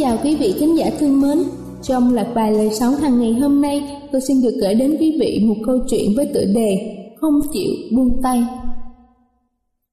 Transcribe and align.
Chào 0.00 0.18
quý 0.24 0.36
vị 0.36 0.54
khán 0.60 0.74
giả 0.74 0.90
thương 1.00 1.20
mến. 1.20 1.38
Trong 1.82 2.14
loạt 2.14 2.26
bài 2.34 2.52
lời 2.52 2.70
sống 2.72 2.94
hàng 2.94 3.20
ngày 3.20 3.32
hôm 3.32 3.60
nay, 3.60 3.98
tôi 4.12 4.20
xin 4.20 4.42
được 4.42 4.54
gửi 4.60 4.74
đến 4.74 4.96
quý 5.00 5.16
vị 5.20 5.44
một 5.48 5.54
câu 5.66 5.78
chuyện 5.90 6.10
với 6.16 6.30
tựa 6.34 6.44
đề 6.54 6.96
Không 7.20 7.40
chịu 7.52 7.70
buông 7.96 8.22
tay. 8.22 8.44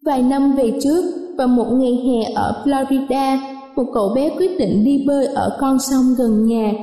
Vài 0.05 0.22
năm 0.22 0.55
về 0.55 0.80
trước, 0.83 1.05
vào 1.38 1.47
một 1.47 1.66
ngày 1.72 1.95
hè 2.05 2.33
ở 2.33 2.64
Florida, 2.65 3.37
một 3.76 3.83
cậu 3.93 4.09
bé 4.15 4.30
quyết 4.37 4.59
định 4.59 4.83
đi 4.86 5.04
bơi 5.08 5.26
ở 5.26 5.58
con 5.59 5.80
sông 5.80 6.04
gần 6.17 6.48
nhà. 6.48 6.73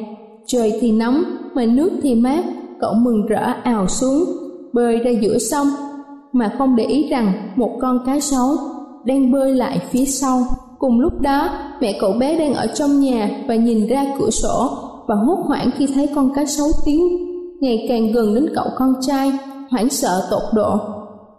Trời 0.47 0.73
thì 0.81 0.93
nóng, 0.93 1.25
mà 1.55 1.65
nước 1.65 1.91
thì 2.03 2.15
mát, 2.15 2.45
cậu 2.81 2.95
mừng 2.95 3.27
rỡ 3.27 3.53
ào 3.63 3.89
xuống, 3.89 4.25
bơi 4.73 4.99
ra 4.99 5.11
giữa 5.23 5.39
sông, 5.39 5.67
mà 6.33 6.55
không 6.59 6.77
để 6.77 6.85
ý 6.85 7.09
rằng 7.09 7.33
một 7.57 7.79
con 7.81 7.99
cá 8.07 8.21
sấu 8.21 8.57
đang 9.05 9.33
bơi 9.33 9.55
lại 9.55 9.81
phía 9.91 10.05
sau. 10.05 10.41
Cùng 10.85 11.01
lúc 11.01 11.21
đó, 11.21 11.49
mẹ 11.81 11.97
cậu 12.01 12.13
bé 12.13 12.39
đang 12.39 12.55
ở 12.55 12.67
trong 12.67 13.01
nhà 13.01 13.31
và 13.49 13.55
nhìn 13.55 13.87
ra 13.87 14.05
cửa 14.19 14.31
sổ 14.31 14.71
và 15.07 15.15
hốt 15.15 15.39
hoảng 15.47 15.71
khi 15.77 15.89
thấy 15.95 16.09
con 16.15 16.31
cá 16.35 16.45
sấu 16.45 16.67
tiến 16.85 17.01
ngày 17.61 17.87
càng 17.89 18.13
gần 18.13 18.35
đến 18.35 18.47
cậu 18.55 18.67
con 18.77 18.95
trai, 19.01 19.33
hoảng 19.71 19.91
sợ 19.91 20.23
tột 20.31 20.43
độ. 20.55 20.79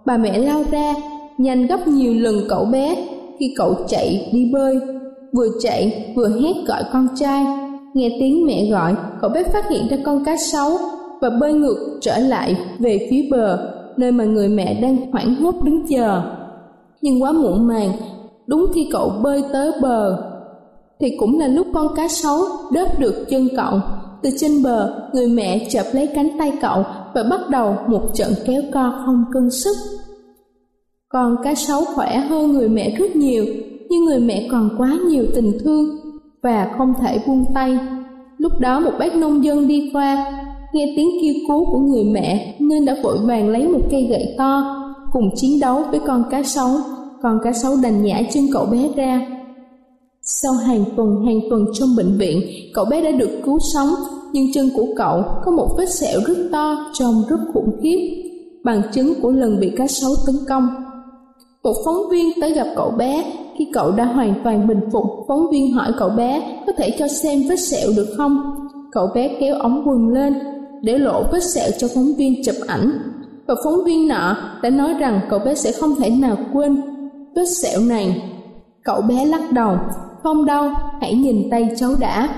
Bà 0.05 0.17
mẹ 0.17 0.37
lao 0.37 0.63
ra, 0.71 0.93
nhanh 1.37 1.67
gấp 1.67 1.87
nhiều 1.87 2.13
lần 2.13 2.35
cậu 2.49 2.65
bé 2.65 3.07
khi 3.39 3.53
cậu 3.57 3.75
chạy 3.87 4.29
đi 4.33 4.51
bơi, 4.53 4.79
vừa 5.33 5.47
chạy 5.61 6.13
vừa 6.15 6.29
hét 6.29 6.53
gọi 6.67 6.83
con 6.93 7.07
trai. 7.15 7.45
Nghe 7.93 8.17
tiếng 8.19 8.45
mẹ 8.45 8.69
gọi, 8.71 8.95
cậu 9.21 9.29
bé 9.29 9.43
phát 9.43 9.69
hiện 9.69 9.87
ra 9.87 9.97
con 10.05 10.25
cá 10.25 10.35
sấu 10.37 10.71
và 11.21 11.29
bơi 11.29 11.53
ngược 11.53 11.97
trở 12.01 12.17
lại 12.17 12.57
về 12.79 13.07
phía 13.09 13.27
bờ, 13.31 13.71
nơi 13.97 14.11
mà 14.11 14.23
người 14.23 14.47
mẹ 14.47 14.79
đang 14.81 15.11
hoảng 15.11 15.35
hốt 15.35 15.55
đứng 15.63 15.87
chờ. 15.87 16.21
Nhưng 17.01 17.23
quá 17.23 17.31
muộn 17.31 17.67
màng, 17.67 17.91
đúng 18.47 18.65
khi 18.73 18.89
cậu 18.91 19.09
bơi 19.23 19.43
tới 19.53 19.71
bờ, 19.81 20.17
thì 20.99 21.17
cũng 21.19 21.39
là 21.39 21.47
lúc 21.47 21.67
con 21.73 21.87
cá 21.95 22.07
sấu 22.07 22.39
đớp 22.71 22.99
được 22.99 23.25
chân 23.29 23.47
cậu. 23.55 23.79
Từ 24.23 24.29
trên 24.37 24.63
bờ, 24.63 25.09
người 25.13 25.27
mẹ 25.27 25.67
chợp 25.69 25.83
lấy 25.91 26.09
cánh 26.15 26.29
tay 26.39 26.53
cậu 26.61 26.83
và 27.13 27.23
bắt 27.29 27.49
đầu 27.49 27.75
một 27.87 28.01
trận 28.13 28.33
kéo 28.45 28.61
co 28.73 29.03
không 29.05 29.23
cân 29.33 29.51
sức. 29.51 29.75
Con 31.09 31.35
cá 31.43 31.55
sấu 31.55 31.81
khỏe 31.95 32.17
hơn 32.17 32.51
người 32.51 32.69
mẹ 32.69 32.95
rất 32.97 33.15
nhiều, 33.15 33.45
nhưng 33.89 34.05
người 34.05 34.19
mẹ 34.19 34.47
còn 34.51 34.69
quá 34.77 34.97
nhiều 35.07 35.25
tình 35.35 35.57
thương 35.63 35.85
và 36.43 36.71
không 36.77 36.93
thể 37.01 37.19
buông 37.27 37.45
tay. 37.53 37.79
Lúc 38.37 38.51
đó 38.59 38.79
một 38.79 38.91
bác 38.99 39.15
nông 39.15 39.43
dân 39.43 39.67
đi 39.67 39.89
qua, 39.93 40.33
nghe 40.73 40.93
tiếng 40.97 41.09
kêu 41.21 41.33
cứu 41.47 41.65
của 41.65 41.79
người 41.79 42.03
mẹ, 42.03 42.55
nên 42.59 42.85
đã 42.85 42.95
vội 43.03 43.17
vàng 43.23 43.49
lấy 43.49 43.67
một 43.67 43.81
cây 43.91 44.07
gậy 44.09 44.35
to 44.37 44.81
cùng 45.11 45.29
chiến 45.35 45.59
đấu 45.61 45.83
với 45.91 45.99
con 46.07 46.23
cá 46.31 46.43
sấu 46.43 46.69
con 47.25 47.39
cá 47.43 47.53
sấu 47.53 47.73
đành 47.83 48.03
nhả 48.03 48.21
chân 48.33 48.43
cậu 48.53 48.65
bé 48.65 48.89
ra. 48.95 49.27
Sau 50.21 50.53
hàng 50.53 50.83
tuần 50.95 51.25
hàng 51.25 51.39
tuần 51.49 51.65
trong 51.73 51.95
bệnh 51.97 52.17
viện, 52.17 52.41
cậu 52.73 52.85
bé 52.85 53.01
đã 53.01 53.11
được 53.11 53.29
cứu 53.45 53.59
sống, 53.73 53.87
nhưng 54.33 54.53
chân 54.53 54.69
của 54.75 54.85
cậu 54.97 55.23
có 55.45 55.51
một 55.51 55.67
vết 55.77 55.89
sẹo 55.89 56.19
rất 56.27 56.37
to 56.51 56.91
trông 56.93 57.23
rất 57.29 57.37
khủng 57.53 57.79
khiếp, 57.83 58.23
bằng 58.63 58.81
chứng 58.93 59.13
của 59.21 59.31
lần 59.31 59.59
bị 59.59 59.71
cá 59.77 59.87
sấu 59.87 60.11
tấn 60.25 60.35
công. 60.49 60.67
Một 61.63 61.73
phóng 61.85 62.09
viên 62.11 62.31
tới 62.41 62.53
gặp 62.53 62.67
cậu 62.75 62.91
bé 62.91 63.33
khi 63.57 63.67
cậu 63.73 63.91
đã 63.91 64.05
hoàn 64.05 64.33
toàn 64.43 64.67
bình 64.67 64.79
phục. 64.91 65.03
Phóng 65.27 65.47
viên 65.51 65.73
hỏi 65.73 65.91
cậu 65.97 66.09
bé 66.09 66.61
có 66.67 66.73
thể 66.77 66.95
cho 66.99 67.07
xem 67.07 67.39
vết 67.49 67.59
sẹo 67.59 67.89
được 67.95 68.07
không? 68.17 68.37
Cậu 68.91 69.07
bé 69.15 69.37
kéo 69.39 69.55
ống 69.55 69.83
quần 69.85 70.07
lên 70.07 70.33
để 70.81 70.97
lộ 70.97 71.23
vết 71.31 71.43
sẹo 71.43 71.71
cho 71.77 71.87
phóng 71.95 72.13
viên 72.17 72.43
chụp 72.45 72.55
ảnh. 72.67 72.91
Và 73.47 73.55
phóng 73.63 73.83
viên 73.85 74.07
nọ 74.07 74.37
đã 74.63 74.69
nói 74.69 74.93
rằng 74.93 75.19
cậu 75.29 75.39
bé 75.39 75.55
sẽ 75.55 75.71
không 75.71 75.95
thể 75.95 76.09
nào 76.09 76.37
quên 76.53 76.94
vết 77.35 77.45
sẹo 77.45 77.79
này. 77.81 78.31
Cậu 78.83 79.01
bé 79.01 79.25
lắc 79.25 79.51
đầu, 79.51 79.77
không 80.23 80.45
đâu, 80.45 80.69
hãy 81.01 81.13
nhìn 81.15 81.49
tay 81.51 81.69
cháu 81.77 81.91
đã. 81.99 82.29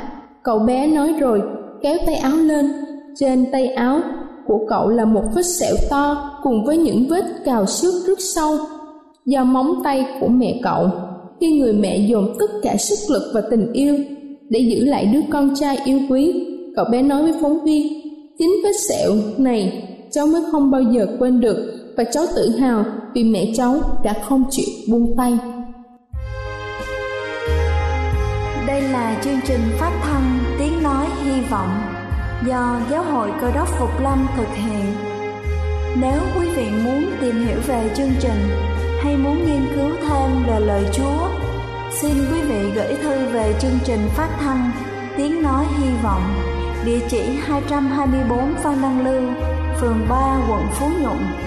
Cậu 0.43 0.59
bé 0.59 0.87
nói 0.87 1.13
rồi, 1.19 1.41
kéo 1.81 1.97
tay 2.05 2.15
áo 2.15 2.37
lên. 2.37 2.71
Trên 3.15 3.45
tay 3.51 3.67
áo 3.67 4.01
của 4.47 4.65
cậu 4.69 4.89
là 4.89 5.05
một 5.05 5.23
vết 5.35 5.45
sẹo 5.45 5.75
to 5.89 6.31
cùng 6.43 6.65
với 6.65 6.77
những 6.77 7.05
vết 7.09 7.25
cào 7.45 7.65
xước 7.65 7.93
rất 8.07 8.19
sâu 8.19 8.57
do 9.25 9.43
móng 9.43 9.81
tay 9.83 10.05
của 10.21 10.27
mẹ 10.27 10.59
cậu. 10.63 10.89
Khi 11.39 11.59
người 11.59 11.73
mẹ 11.73 11.97
dồn 11.97 12.35
tất 12.39 12.51
cả 12.63 12.75
sức 12.77 13.13
lực 13.13 13.31
và 13.33 13.41
tình 13.51 13.73
yêu 13.73 13.97
để 14.49 14.59
giữ 14.59 14.85
lại 14.85 15.05
đứa 15.05 15.21
con 15.29 15.55
trai 15.55 15.77
yêu 15.85 15.99
quý, 16.09 16.47
cậu 16.75 16.85
bé 16.91 17.01
nói 17.01 17.23
với 17.23 17.33
phóng 17.41 17.63
viên, 17.63 17.87
chính 18.37 18.51
vết 18.63 18.75
sẹo 18.89 19.11
này 19.37 19.83
cháu 20.11 20.27
mới 20.27 20.41
không 20.51 20.71
bao 20.71 20.81
giờ 20.81 21.07
quên 21.19 21.39
được 21.39 21.76
và 21.97 22.03
cháu 22.03 22.23
tự 22.35 22.49
hào 22.59 22.85
vì 23.13 23.23
mẹ 23.23 23.45
cháu 23.55 23.99
đã 24.03 24.13
không 24.29 24.43
chịu 24.49 24.65
buông 24.89 25.17
tay. 25.17 25.37
Đây 28.67 28.81
là 28.81 29.21
chương 29.23 29.39
trình 29.47 29.61
phát 29.79 29.91
thanh 30.03 30.39
Tiếng 30.59 30.83
Nói 30.83 31.05
Hy 31.23 31.41
Vọng 31.41 31.81
do 32.47 32.79
Giáo 32.91 33.03
hội 33.03 33.31
Cơ 33.41 33.51
đốc 33.51 33.67
Phục 33.79 34.01
Lâm 34.01 34.27
thực 34.37 34.47
hiện. 34.55 34.93
Nếu 36.01 36.19
quý 36.35 36.49
vị 36.55 36.65
muốn 36.83 37.05
tìm 37.21 37.45
hiểu 37.45 37.57
về 37.67 37.89
chương 37.97 38.11
trình 38.19 38.49
hay 39.03 39.17
muốn 39.17 39.45
nghiên 39.45 39.67
cứu 39.75 39.89
thêm 40.07 40.43
về 40.47 40.59
lời 40.59 40.85
Chúa, 40.93 41.29
xin 42.01 42.13
quý 42.31 42.41
vị 42.41 42.71
gửi 42.75 42.95
thư 43.03 43.25
về 43.25 43.53
chương 43.59 43.79
trình 43.85 44.01
phát 44.15 44.29
thanh 44.39 44.71
Tiếng 45.17 45.43
Nói 45.43 45.65
Hy 45.77 45.89
Vọng, 46.03 46.23
địa 46.85 46.99
chỉ 47.09 47.21
224 47.41 48.53
Phan 48.63 48.81
Đăng 48.81 49.05
Lưu, 49.05 49.21
phường 49.81 50.05
3, 50.09 50.39
quận 50.49 50.61
Phú 50.71 50.89
Nhuận, 51.01 51.46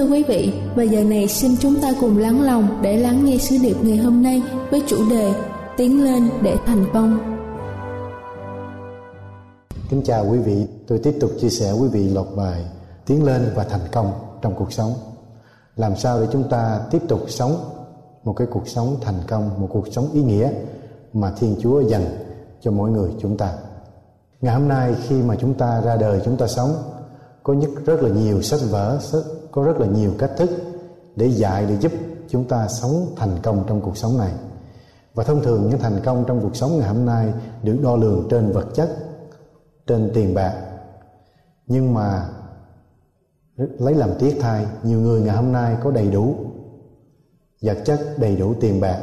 Thưa 0.00 0.06
quý 0.06 0.22
vị, 0.22 0.52
và 0.74 0.82
giờ 0.82 1.04
này 1.04 1.28
xin 1.28 1.56
chúng 1.60 1.80
ta 1.80 1.88
cùng 2.00 2.18
lắng 2.18 2.42
lòng 2.42 2.78
để 2.82 2.96
lắng 2.96 3.24
nghe 3.24 3.38
sứ 3.38 3.56
điệp 3.62 3.76
ngày 3.82 3.96
hôm 3.96 4.22
nay 4.22 4.42
với 4.70 4.82
chủ 4.86 5.10
đề 5.10 5.34
Tiến 5.76 6.04
lên 6.04 6.28
để 6.42 6.56
thành 6.66 6.86
công. 6.94 7.18
Kính 9.90 10.02
chào 10.04 10.26
quý 10.30 10.38
vị, 10.38 10.66
tôi 10.86 10.98
tiếp 10.98 11.14
tục 11.20 11.30
chia 11.40 11.48
sẻ 11.48 11.72
quý 11.72 11.88
vị 11.88 12.08
loạt 12.08 12.26
bài 12.36 12.64
Tiến 13.06 13.24
lên 13.24 13.52
và 13.54 13.64
thành 13.64 13.80
công 13.92 14.12
trong 14.42 14.54
cuộc 14.54 14.72
sống 14.72 14.92
làm 15.76 15.96
sao 15.96 16.20
để 16.20 16.26
chúng 16.32 16.48
ta 16.48 16.80
tiếp 16.90 17.02
tục 17.08 17.20
sống 17.28 17.56
một 18.24 18.32
cái 18.32 18.46
cuộc 18.50 18.68
sống 18.68 18.96
thành 19.00 19.20
công 19.28 19.60
một 19.60 19.68
cuộc 19.70 19.88
sống 19.92 20.08
ý 20.12 20.22
nghĩa 20.22 20.50
mà 21.12 21.32
thiên 21.38 21.56
chúa 21.60 21.80
dành 21.80 22.04
cho 22.60 22.70
mỗi 22.70 22.90
người 22.90 23.10
chúng 23.20 23.36
ta 23.36 23.54
ngày 24.40 24.54
hôm 24.54 24.68
nay 24.68 24.94
khi 25.08 25.22
mà 25.22 25.36
chúng 25.40 25.54
ta 25.54 25.80
ra 25.80 25.96
đời 25.96 26.20
chúng 26.24 26.36
ta 26.36 26.46
sống 26.46 26.70
có 27.42 27.52
nhất 27.52 27.70
rất 27.86 28.02
là 28.02 28.08
nhiều 28.08 28.42
sách 28.42 28.60
vở 28.70 28.98
có 29.52 29.62
rất 29.62 29.80
là 29.80 29.86
nhiều 29.86 30.12
cách 30.18 30.30
thức 30.36 30.50
để 31.16 31.26
dạy, 31.26 31.66
để 31.68 31.76
giúp 31.76 31.92
chúng 32.28 32.44
ta 32.44 32.68
sống 32.68 33.06
thành 33.16 33.38
công 33.42 33.64
trong 33.66 33.80
cuộc 33.80 33.96
sống 33.96 34.18
này. 34.18 34.32
Và 35.14 35.24
thông 35.24 35.42
thường 35.42 35.70
những 35.70 35.78
thành 35.78 36.00
công 36.04 36.24
trong 36.26 36.40
cuộc 36.40 36.56
sống 36.56 36.78
ngày 36.78 36.88
hôm 36.88 37.06
nay 37.06 37.32
được 37.62 37.76
đo 37.82 37.96
lường 37.96 38.28
trên 38.30 38.52
vật 38.52 38.66
chất, 38.74 38.96
trên 39.86 40.10
tiền 40.14 40.34
bạc. 40.34 40.54
Nhưng 41.66 41.94
mà 41.94 42.28
lấy 43.56 43.94
làm 43.94 44.10
tiếc 44.18 44.36
thay, 44.40 44.66
nhiều 44.82 45.00
người 45.00 45.20
ngày 45.20 45.36
hôm 45.36 45.52
nay 45.52 45.76
có 45.82 45.90
đầy 45.90 46.10
đủ 46.10 46.34
vật 47.62 47.78
chất, 47.84 48.00
đầy 48.18 48.36
đủ 48.36 48.54
tiền 48.60 48.80
bạc, 48.80 49.02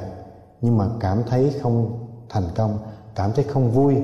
nhưng 0.61 0.77
mà 0.77 0.85
cảm 0.99 1.23
thấy 1.29 1.53
không 1.61 2.07
thành 2.29 2.43
công, 2.55 2.77
cảm 3.15 3.31
thấy 3.31 3.45
không 3.45 3.71
vui, 3.71 3.95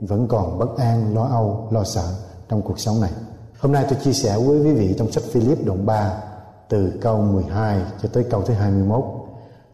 vẫn 0.00 0.28
còn 0.28 0.58
bất 0.58 0.76
an, 0.76 1.14
lo 1.14 1.24
âu, 1.24 1.68
lo 1.70 1.84
sợ 1.84 2.14
trong 2.48 2.62
cuộc 2.62 2.78
sống 2.78 3.00
này 3.00 3.10
hôm 3.58 3.72
nay 3.72 3.86
tôi 3.88 3.98
chia 4.02 4.12
sẻ 4.12 4.36
với 4.36 4.60
quý 4.60 4.72
vị 4.72 4.94
trong 4.98 5.12
sách 5.12 5.24
Philip 5.32 5.58
đoạn 5.66 5.86
3 5.86 6.22
từ 6.68 6.92
câu 7.00 7.22
12 7.22 7.82
cho 8.02 8.08
tới 8.12 8.24
câu 8.30 8.42
thứ 8.42 8.54
21 8.54 9.04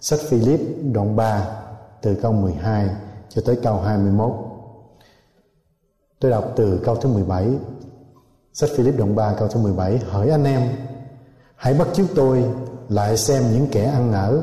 sách 0.00 0.20
Philip 0.28 0.60
đoạn 0.92 1.16
3 1.16 1.46
từ 2.02 2.14
câu 2.14 2.32
12 2.32 2.88
cho 3.28 3.42
tới 3.46 3.58
câu 3.62 3.80
21 3.80 4.32
tôi 6.20 6.30
đọc 6.30 6.52
từ 6.56 6.80
câu 6.84 6.96
thứ 6.96 7.08
17 7.08 7.48
Sách 8.54 8.70
Philip 8.76 8.98
đoạn 8.98 9.16
3 9.16 9.34
câu 9.38 9.48
thứ 9.48 9.60
17 9.60 9.98
Hỡi 9.98 10.30
anh 10.30 10.44
em, 10.44 10.62
Hãy 11.56 11.74
bắt 11.74 11.88
chước 11.92 12.06
tôi 12.14 12.44
lại 12.88 13.16
xem 13.16 13.42
những 13.52 13.66
kẻ 13.72 13.84
ăn 13.84 14.12
ở 14.12 14.42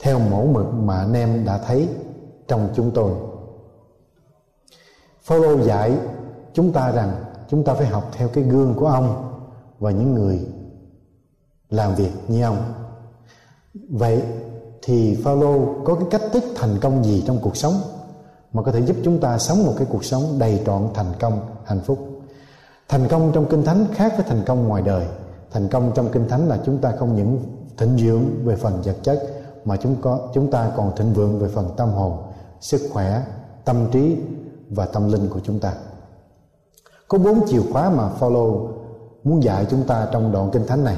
Theo 0.00 0.18
mẫu 0.18 0.46
mực 0.46 0.66
mà 0.74 0.98
anh 0.98 1.12
em 1.12 1.44
đã 1.44 1.58
thấy 1.58 1.88
trong 2.48 2.68
chúng 2.74 2.90
tôi. 2.90 3.12
Phaolô 5.22 5.62
dạy 5.62 5.92
chúng 6.52 6.72
ta 6.72 6.92
rằng 6.92 7.24
chúng 7.52 7.64
ta 7.64 7.74
phải 7.74 7.86
học 7.86 8.10
theo 8.12 8.28
cái 8.28 8.44
gương 8.44 8.74
của 8.74 8.86
ông 8.86 9.34
và 9.78 9.90
những 9.90 10.14
người 10.14 10.40
làm 11.70 11.94
việc 11.94 12.10
như 12.28 12.42
ông. 12.42 12.56
Vậy 13.90 14.22
thì 14.82 15.14
Phaolô 15.24 15.82
có 15.84 15.94
cái 15.94 16.04
cách 16.10 16.22
thức 16.32 16.44
thành 16.56 16.78
công 16.80 17.04
gì 17.04 17.24
trong 17.26 17.38
cuộc 17.42 17.56
sống 17.56 17.74
mà 18.52 18.62
có 18.62 18.72
thể 18.72 18.80
giúp 18.80 18.96
chúng 19.04 19.20
ta 19.20 19.38
sống 19.38 19.66
một 19.66 19.72
cái 19.76 19.86
cuộc 19.90 20.04
sống 20.04 20.22
đầy 20.38 20.62
trọn 20.66 20.88
thành 20.94 21.12
công, 21.20 21.40
hạnh 21.64 21.80
phúc? 21.80 21.98
thành 22.88 23.08
công 23.08 23.30
trong 23.34 23.46
kinh 23.50 23.64
thánh 23.64 23.86
khác 23.94 24.12
với 24.16 24.26
thành 24.28 24.42
công 24.46 24.68
ngoài 24.68 24.82
đời 24.82 25.06
thành 25.50 25.68
công 25.68 25.92
trong 25.94 26.08
kinh 26.12 26.28
thánh 26.28 26.48
là 26.48 26.58
chúng 26.66 26.78
ta 26.78 26.92
không 26.98 27.16
những 27.16 27.38
thịnh 27.76 27.96
vượng 27.96 28.44
về 28.44 28.56
phần 28.56 28.82
vật 28.84 28.96
chất 29.02 29.22
mà 29.64 29.76
chúng 29.76 29.96
có 30.00 30.28
chúng 30.34 30.50
ta 30.50 30.72
còn 30.76 30.96
thịnh 30.96 31.12
vượng 31.12 31.38
về 31.38 31.48
phần 31.48 31.70
tâm 31.76 31.88
hồn 31.88 32.22
sức 32.60 32.80
khỏe 32.92 33.22
tâm 33.64 33.76
trí 33.92 34.16
và 34.70 34.86
tâm 34.86 35.12
linh 35.12 35.28
của 35.28 35.40
chúng 35.44 35.60
ta 35.60 35.72
có 37.12 37.18
bốn 37.18 37.46
chìa 37.48 37.60
khóa 37.72 37.90
mà 37.90 38.10
follow 38.20 38.68
muốn 39.24 39.42
dạy 39.42 39.66
chúng 39.70 39.82
ta 39.82 40.08
trong 40.12 40.32
đoạn 40.32 40.50
kinh 40.52 40.66
thánh 40.66 40.84
này. 40.84 40.96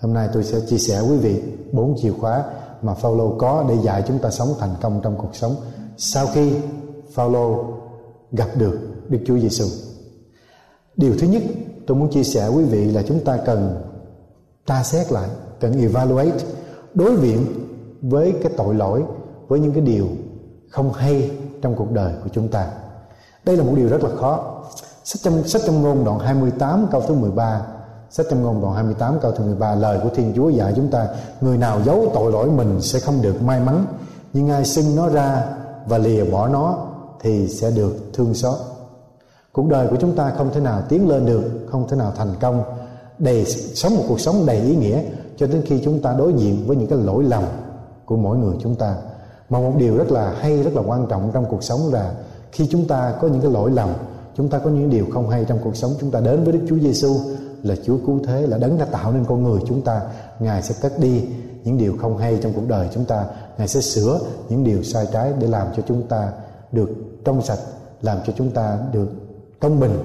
Hôm 0.00 0.14
nay 0.14 0.28
tôi 0.32 0.44
sẽ 0.44 0.60
chia 0.60 0.78
sẻ 0.78 1.00
quý 1.00 1.16
vị 1.16 1.42
bốn 1.72 1.94
chìa 2.02 2.12
khóa 2.20 2.44
mà 2.82 2.94
Phaolô 2.94 3.34
có 3.38 3.64
để 3.68 3.74
dạy 3.82 4.04
chúng 4.08 4.18
ta 4.18 4.30
sống 4.30 4.48
thành 4.58 4.74
công 4.82 5.00
trong 5.02 5.16
cuộc 5.16 5.36
sống. 5.36 5.54
Sau 5.96 6.26
khi 6.26 6.52
Phaolô 7.12 7.64
gặp 8.32 8.48
được 8.58 8.78
Đức 9.08 9.18
Chúa 9.26 9.38
Giêsu 9.38 9.64
điều 10.96 11.12
thứ 11.18 11.26
nhất 11.26 11.42
tôi 11.86 11.96
muốn 11.96 12.10
chia 12.10 12.24
sẻ 12.24 12.48
quý 12.48 12.64
vị 12.64 12.90
là 12.90 13.02
chúng 13.02 13.24
ta 13.24 13.36
cần 13.46 13.82
tra 14.66 14.82
xét 14.82 15.12
lại, 15.12 15.28
cần 15.60 15.80
evaluate 15.80 16.38
đối 16.94 17.16
diện 17.16 17.46
với 18.02 18.34
cái 18.42 18.52
tội 18.56 18.74
lỗi, 18.74 19.02
với 19.48 19.60
những 19.60 19.72
cái 19.72 19.82
điều 19.82 20.06
không 20.70 20.92
hay 20.92 21.30
trong 21.62 21.74
cuộc 21.76 21.92
đời 21.92 22.14
của 22.24 22.28
chúng 22.32 22.48
ta. 22.48 22.68
Đây 23.44 23.56
là 23.56 23.64
một 23.64 23.72
điều 23.76 23.88
rất 23.88 24.04
là 24.04 24.10
khó 24.16 24.62
sách 25.04 25.20
trong 25.22 25.48
sách 25.48 25.62
trong 25.66 25.82
ngôn 25.82 26.04
đoạn 26.04 26.18
28 26.18 26.86
câu 26.90 27.00
thứ 27.00 27.14
13 27.14 27.62
sách 28.14 28.26
trong 28.30 28.42
ngôn 28.42 28.62
đoạn 28.62 28.74
28 28.74 29.18
câu 29.20 29.32
thứ 29.32 29.44
13 29.44 29.74
lời 29.74 30.00
của 30.02 30.08
Thiên 30.14 30.32
Chúa 30.36 30.48
dạy 30.48 30.72
chúng 30.76 30.88
ta, 30.88 31.08
người 31.40 31.58
nào 31.58 31.82
giấu 31.82 32.10
tội 32.14 32.32
lỗi 32.32 32.50
mình 32.50 32.80
sẽ 32.80 32.98
không 33.00 33.22
được 33.22 33.42
may 33.42 33.60
mắn. 33.60 33.86
Nhưng 34.32 34.50
ai 34.50 34.64
xưng 34.64 34.96
nó 34.96 35.08
ra 35.08 35.46
và 35.86 35.98
lìa 35.98 36.24
bỏ 36.24 36.48
nó 36.48 36.78
thì 37.20 37.48
sẽ 37.48 37.70
được 37.70 37.96
thương 38.12 38.34
xót. 38.34 38.56
Cuộc 39.52 39.68
đời 39.68 39.86
của 39.88 39.96
chúng 40.00 40.16
ta 40.16 40.32
không 40.38 40.50
thể 40.52 40.60
nào 40.60 40.82
tiến 40.88 41.08
lên 41.08 41.26
được, 41.26 41.66
không 41.70 41.88
thể 41.88 41.96
nào 41.96 42.12
thành 42.16 42.34
công. 42.40 42.62
Đầy 43.18 43.44
sống 43.74 43.96
một 43.96 44.02
cuộc 44.08 44.20
sống 44.20 44.46
đầy 44.46 44.56
ý 44.56 44.76
nghĩa, 44.76 45.02
cho 45.36 45.46
đến 45.46 45.62
khi 45.66 45.80
chúng 45.84 46.02
ta 46.02 46.14
đối 46.18 46.32
diện 46.32 46.64
với 46.66 46.76
những 46.76 46.88
cái 46.88 46.98
lỗi 46.98 47.24
lầm 47.24 47.42
của 48.04 48.16
mỗi 48.16 48.36
người 48.36 48.56
chúng 48.60 48.74
ta. 48.74 48.96
Mà 49.50 49.58
một 49.58 49.72
điều 49.78 49.96
rất 49.96 50.10
là 50.10 50.34
hay, 50.40 50.62
rất 50.62 50.74
là 50.74 50.82
quan 50.86 51.06
trọng 51.06 51.30
trong 51.34 51.46
cuộc 51.50 51.62
sống 51.62 51.92
là 51.92 52.12
khi 52.52 52.68
chúng 52.70 52.88
ta 52.88 53.14
có 53.20 53.28
những 53.28 53.40
cái 53.40 53.50
lỗi 53.50 53.70
lầm 53.70 53.88
chúng 54.36 54.48
ta 54.48 54.58
có 54.58 54.70
những 54.70 54.90
điều 54.90 55.06
không 55.12 55.30
hay 55.30 55.44
trong 55.44 55.58
cuộc 55.64 55.76
sống. 55.76 55.94
Chúng 56.00 56.10
ta 56.10 56.20
đến 56.20 56.44
với 56.44 56.52
Đức 56.52 56.60
Chúa 56.68 56.78
Giêsu 56.78 57.16
là 57.62 57.74
Chúa 57.84 57.98
cứu 58.06 58.20
thế, 58.26 58.46
là 58.46 58.58
đấng 58.58 58.78
đã 58.78 58.84
tạo 58.84 59.12
nên 59.12 59.24
con 59.24 59.42
người 59.42 59.60
chúng 59.66 59.82
ta. 59.82 60.00
Ngài 60.38 60.62
sẽ 60.62 60.74
cất 60.80 60.98
đi 60.98 61.24
những 61.64 61.78
điều 61.78 61.96
không 62.00 62.18
hay 62.18 62.38
trong 62.42 62.52
cuộc 62.52 62.68
đời 62.68 62.88
chúng 62.94 63.04
ta. 63.04 63.26
Ngài 63.58 63.68
sẽ 63.68 63.80
sửa 63.80 64.20
những 64.48 64.64
điều 64.64 64.82
sai 64.82 65.06
trái 65.12 65.32
để 65.38 65.46
làm 65.46 65.66
cho 65.76 65.82
chúng 65.88 66.06
ta 66.06 66.32
được 66.72 66.88
trong 67.24 67.42
sạch, 67.42 67.58
làm 68.02 68.18
cho 68.26 68.32
chúng 68.36 68.50
ta 68.50 68.78
được 68.92 69.08
công 69.60 69.80
bình, 69.80 69.98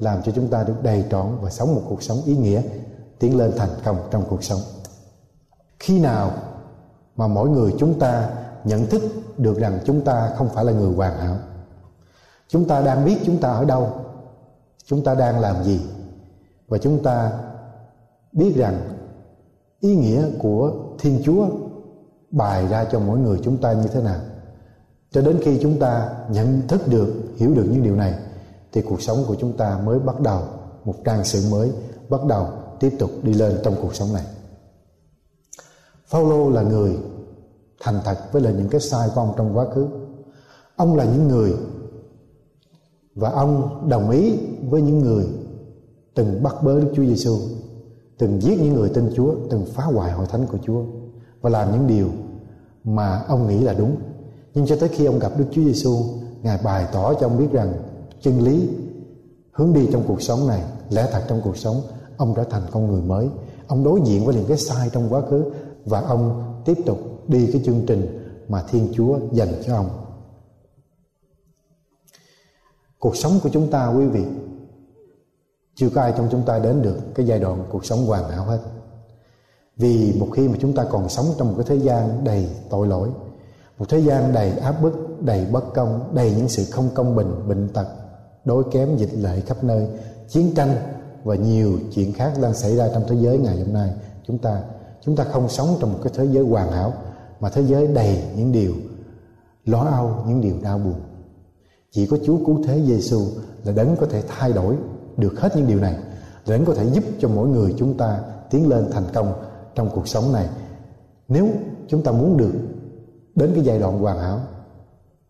làm 0.00 0.22
cho 0.22 0.32
chúng 0.32 0.48
ta 0.48 0.64
được 0.64 0.82
đầy 0.82 1.04
trọn 1.10 1.26
và 1.40 1.50
sống 1.50 1.74
một 1.74 1.82
cuộc 1.88 2.02
sống 2.02 2.18
ý 2.26 2.36
nghĩa, 2.36 2.62
tiến 3.18 3.38
lên 3.38 3.52
thành 3.56 3.70
công 3.84 3.96
trong 4.10 4.24
cuộc 4.28 4.44
sống. 4.44 4.60
Khi 5.78 6.00
nào 6.00 6.32
mà 7.16 7.26
mỗi 7.26 7.48
người 7.48 7.74
chúng 7.78 7.98
ta 7.98 8.28
nhận 8.64 8.86
thức 8.86 9.02
được 9.36 9.58
rằng 9.58 9.78
chúng 9.84 10.00
ta 10.00 10.30
không 10.36 10.48
phải 10.48 10.64
là 10.64 10.72
người 10.72 10.94
hoàn 10.94 11.18
hảo? 11.18 11.36
Chúng 12.48 12.68
ta 12.68 12.82
đang 12.82 13.04
biết 13.04 13.16
chúng 13.24 13.38
ta 13.38 13.48
ở 13.48 13.64
đâu. 13.64 13.88
Chúng 14.84 15.04
ta 15.04 15.14
đang 15.14 15.40
làm 15.40 15.64
gì? 15.64 15.80
Và 16.68 16.78
chúng 16.78 17.02
ta 17.02 17.32
biết 18.32 18.56
rằng 18.56 18.80
ý 19.80 19.96
nghĩa 19.96 20.24
của 20.38 20.72
thiên 20.98 21.22
chúa 21.24 21.46
bài 22.30 22.68
ra 22.68 22.84
cho 22.84 22.98
mỗi 22.98 23.18
người 23.18 23.40
chúng 23.44 23.56
ta 23.56 23.72
như 23.72 23.88
thế 23.88 24.02
nào. 24.02 24.20
Cho 25.10 25.22
đến 25.22 25.38
khi 25.42 25.58
chúng 25.62 25.78
ta 25.78 26.10
nhận 26.30 26.62
thức 26.68 26.88
được, 26.88 27.14
hiểu 27.36 27.54
được 27.54 27.64
những 27.70 27.82
điều 27.82 27.96
này, 27.96 28.14
thì 28.72 28.82
cuộc 28.82 29.02
sống 29.02 29.24
của 29.26 29.34
chúng 29.34 29.56
ta 29.56 29.78
mới 29.84 29.98
bắt 29.98 30.20
đầu, 30.20 30.42
một 30.84 30.94
trang 31.04 31.24
sử 31.24 31.50
mới 31.50 31.72
bắt 32.08 32.20
đầu 32.28 32.48
tiếp 32.80 32.96
tục 32.98 33.10
đi 33.22 33.34
lên 33.34 33.58
trong 33.62 33.74
cuộc 33.82 33.94
sống 33.94 34.08
này. 34.14 34.24
Phaolô 36.06 36.50
là 36.50 36.62
người 36.62 36.98
thành 37.82 38.00
thật 38.04 38.18
với 38.32 38.42
lại 38.42 38.52
những 38.52 38.68
cái 38.68 38.80
sai 38.80 39.08
của 39.14 39.20
ông 39.20 39.34
trong 39.36 39.56
quá 39.56 39.66
khứ. 39.74 39.86
Ông 40.76 40.96
là 40.96 41.04
những 41.04 41.28
người 41.28 41.54
và 43.16 43.30
ông 43.30 43.84
đồng 43.88 44.10
ý 44.10 44.38
với 44.68 44.82
những 44.82 44.98
người 44.98 45.26
từng 46.14 46.42
bắt 46.42 46.54
bớ 46.62 46.80
Đức 46.80 46.92
Chúa 46.96 47.04
Giêsu, 47.04 47.38
từng 48.18 48.42
giết 48.42 48.58
những 48.60 48.74
người 48.74 48.88
tin 48.88 49.10
Chúa, 49.16 49.34
từng 49.50 49.66
phá 49.66 49.84
hoại 49.84 50.12
hội 50.12 50.26
thánh 50.26 50.46
của 50.46 50.58
Chúa 50.66 50.82
và 51.40 51.50
làm 51.50 51.72
những 51.72 51.86
điều 51.86 52.08
mà 52.84 53.22
ông 53.28 53.48
nghĩ 53.48 53.58
là 53.58 53.72
đúng. 53.72 53.96
Nhưng 54.54 54.66
cho 54.66 54.76
tới 54.76 54.88
khi 54.88 55.04
ông 55.04 55.18
gặp 55.18 55.32
Đức 55.38 55.44
Chúa 55.50 55.62
Giêsu, 55.62 55.96
Ngài 56.42 56.58
bày 56.64 56.86
tỏ 56.92 57.14
cho 57.14 57.26
ông 57.26 57.38
biết 57.38 57.52
rằng 57.52 57.72
chân 58.20 58.40
lý 58.40 58.68
hướng 59.52 59.72
đi 59.72 59.88
trong 59.92 60.02
cuộc 60.06 60.22
sống 60.22 60.48
này 60.48 60.62
lẽ 60.90 61.08
thật 61.12 61.22
trong 61.28 61.40
cuộc 61.44 61.56
sống 61.56 61.76
ông 62.16 62.34
trở 62.36 62.44
thành 62.44 62.62
con 62.70 62.86
người 62.86 63.02
mới 63.02 63.28
ông 63.66 63.84
đối 63.84 64.00
diện 64.04 64.24
với 64.24 64.34
những 64.34 64.46
cái 64.48 64.56
sai 64.56 64.90
trong 64.92 65.08
quá 65.10 65.20
khứ 65.30 65.44
và 65.84 66.00
ông 66.00 66.42
tiếp 66.64 66.78
tục 66.86 66.98
đi 67.28 67.52
cái 67.52 67.62
chương 67.64 67.80
trình 67.86 68.18
mà 68.48 68.62
thiên 68.70 68.88
chúa 68.94 69.18
dành 69.32 69.48
cho 69.66 69.76
ông 69.76 69.88
cuộc 72.98 73.16
sống 73.16 73.32
của 73.42 73.48
chúng 73.48 73.70
ta, 73.70 73.86
quý 73.86 74.06
vị, 74.06 74.24
chưa 75.74 75.88
có 75.94 76.00
ai 76.00 76.12
trong 76.16 76.28
chúng 76.30 76.42
ta 76.42 76.58
đến 76.58 76.82
được 76.82 76.96
cái 77.14 77.26
giai 77.26 77.38
đoạn 77.38 77.64
cuộc 77.70 77.84
sống 77.84 78.06
hoàn 78.06 78.30
hảo 78.30 78.44
hết. 78.44 78.58
Vì 79.76 80.16
một 80.20 80.28
khi 80.32 80.48
mà 80.48 80.54
chúng 80.60 80.72
ta 80.72 80.84
còn 80.84 81.08
sống 81.08 81.26
trong 81.38 81.48
một 81.48 81.54
cái 81.56 81.66
thế 81.68 81.84
gian 81.84 82.24
đầy 82.24 82.48
tội 82.70 82.86
lỗi, 82.86 83.08
một 83.78 83.88
thế 83.88 83.98
gian 83.98 84.32
đầy 84.32 84.50
áp 84.50 84.82
bức, 84.82 85.22
đầy 85.22 85.46
bất 85.52 85.74
công, 85.74 86.10
đầy 86.14 86.34
những 86.36 86.48
sự 86.48 86.64
không 86.64 86.88
công 86.94 87.16
bình, 87.16 87.48
bệnh 87.48 87.68
tật 87.68 87.86
đối 88.44 88.64
kém, 88.70 88.96
dịch 88.96 89.14
lệ 89.14 89.40
khắp 89.40 89.64
nơi, 89.64 89.88
chiến 90.28 90.54
tranh 90.54 90.76
và 91.24 91.34
nhiều 91.34 91.78
chuyện 91.94 92.12
khác 92.12 92.32
đang 92.42 92.54
xảy 92.54 92.76
ra 92.76 92.88
trong 92.92 93.04
thế 93.08 93.16
giới 93.20 93.38
ngày 93.38 93.58
hôm 93.58 93.72
nay, 93.72 93.90
chúng 94.26 94.38
ta 94.38 94.62
chúng 95.00 95.16
ta 95.16 95.24
không 95.24 95.48
sống 95.48 95.76
trong 95.80 95.92
một 95.92 95.98
cái 96.02 96.12
thế 96.16 96.24
giới 96.24 96.44
hoàn 96.44 96.72
hảo, 96.72 96.92
mà 97.40 97.50
thế 97.50 97.62
giới 97.62 97.86
đầy 97.86 98.22
những 98.36 98.52
điều 98.52 98.74
lo 99.64 99.80
âu, 99.80 100.24
những 100.26 100.40
điều 100.40 100.54
đau 100.62 100.78
buồn 100.78 100.94
chỉ 101.90 102.06
có 102.06 102.16
Chúa 102.24 102.38
cứu 102.46 102.62
thế 102.64 102.82
Giêsu 102.86 103.20
là 103.64 103.72
đấng 103.72 103.96
có 103.96 104.06
thể 104.06 104.22
thay 104.28 104.52
đổi 104.52 104.76
được 105.16 105.40
hết 105.40 105.56
những 105.56 105.66
điều 105.66 105.80
này 105.80 105.94
là 106.46 106.56
đấng 106.56 106.64
có 106.64 106.74
thể 106.74 106.84
giúp 106.92 107.04
cho 107.18 107.28
mỗi 107.28 107.48
người 107.48 107.74
chúng 107.78 107.96
ta 107.96 108.20
tiến 108.50 108.68
lên 108.68 108.90
thành 108.92 109.06
công 109.14 109.32
trong 109.74 109.90
cuộc 109.94 110.08
sống 110.08 110.32
này. 110.32 110.48
Nếu 111.28 111.48
chúng 111.88 112.02
ta 112.02 112.12
muốn 112.12 112.36
được 112.36 112.52
đến 113.34 113.50
cái 113.54 113.64
giai 113.64 113.78
đoạn 113.78 113.98
hoàn 113.98 114.18
hảo 114.18 114.40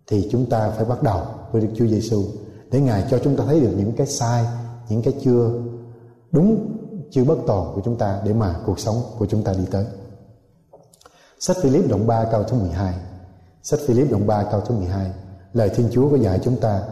thì 0.07 0.29
chúng 0.33 0.47
ta 0.51 0.71
phải 0.71 0.85
bắt 0.85 1.03
đầu 1.03 1.23
với 1.53 1.63
Đức 1.63 1.69
Chúa 1.77 1.87
Giêsu 1.87 2.25
để 2.71 2.81
Ngài 2.81 3.05
cho 3.11 3.19
chúng 3.19 3.37
ta 3.37 3.45
thấy 3.47 3.61
được 3.61 3.73
những 3.77 3.93
cái 3.93 4.07
sai, 4.07 4.45
những 4.89 5.03
cái 5.03 5.15
chưa 5.25 5.51
đúng, 6.33 6.77
chưa 7.11 7.25
bất 7.25 7.39
toàn 7.47 7.73
của 7.75 7.81
chúng 7.85 7.97
ta 7.97 8.21
để 8.25 8.33
mà 8.33 8.57
cuộc 8.67 8.81
sống 8.81 8.97
của 9.19 9.27
chúng 9.27 9.43
ta 9.43 9.53
đi 9.53 9.65
tới. 9.71 9.85
Sách 11.39 11.57
Philip 11.63 11.89
đoạn 11.89 12.07
3 12.07 12.25
câu 12.25 12.43
thứ 12.43 12.57
12 12.57 12.95
Sách 13.63 13.81
Philip 13.87 14.11
đoạn 14.11 14.27
3 14.27 14.43
câu 14.43 14.61
thứ 14.61 14.75
12 14.75 15.11
Lời 15.57 15.69
Thiên 15.69 15.89
Chúa 15.93 16.11
có 16.11 16.17
dạy 16.17 16.41
chúng 16.43 16.57
ta, 16.57 16.83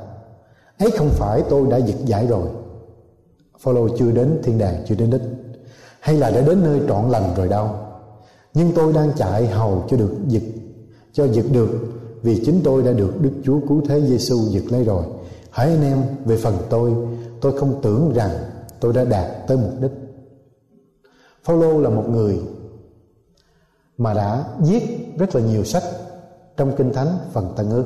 ấy 0.78 0.90
không 0.90 1.10
phải 1.10 1.42
tôi 1.50 1.66
đã 1.70 1.76
dịch 1.76 1.96
giải 2.04 2.26
rồi. 2.26 2.48
Phaolô 3.58 3.88
chưa 3.98 4.10
đến 4.10 4.40
thiên 4.42 4.58
đàng, 4.58 4.84
chưa 4.86 4.94
đến 4.94 5.10
đích, 5.10 5.20
hay 6.00 6.16
là 6.16 6.30
đã 6.30 6.40
đến 6.40 6.62
nơi 6.62 6.80
trọn 6.88 7.10
lành 7.10 7.34
rồi 7.36 7.48
đâu. 7.48 7.70
Nhưng 8.54 8.72
tôi 8.74 8.92
đang 8.92 9.12
chạy 9.16 9.46
hầu 9.46 9.84
cho 9.88 9.96
được 9.96 10.12
dịch, 10.28 10.54
cho 11.12 11.24
dịch 11.24 11.46
được, 11.52 11.68
vì 12.22 12.42
chính 12.44 12.60
tôi 12.64 12.82
đã 12.82 12.92
được 12.92 13.20
Đức 13.20 13.30
Chúa 13.44 13.60
cứu 13.68 13.82
thế 13.88 14.00
Giêsu 14.00 14.36
giật 14.48 14.62
lấy 14.68 14.84
rồi. 14.84 15.04
Hỡi 15.50 15.68
anh 15.68 15.82
em, 15.82 16.02
về 16.24 16.36
phần 16.36 16.56
tôi 16.70 16.92
tôi 17.40 17.58
không 17.58 17.80
tưởng 17.82 18.12
rằng 18.14 18.30
tôi 18.80 18.92
đã 18.92 19.04
đạt 19.04 19.46
tới 19.46 19.56
mục 19.56 19.72
đích. 19.80 19.92
Phaolô 21.44 21.80
là 21.80 21.90
một 21.90 22.04
người 22.08 22.40
mà 23.98 24.14
đã 24.14 24.44
viết 24.58 24.82
rất 25.18 25.34
là 25.34 25.40
nhiều 25.40 25.64
sách 25.64 25.82
trong 26.56 26.76
kinh 26.76 26.92
thánh 26.92 27.18
phần 27.32 27.52
Tân 27.56 27.70
ước 27.70 27.84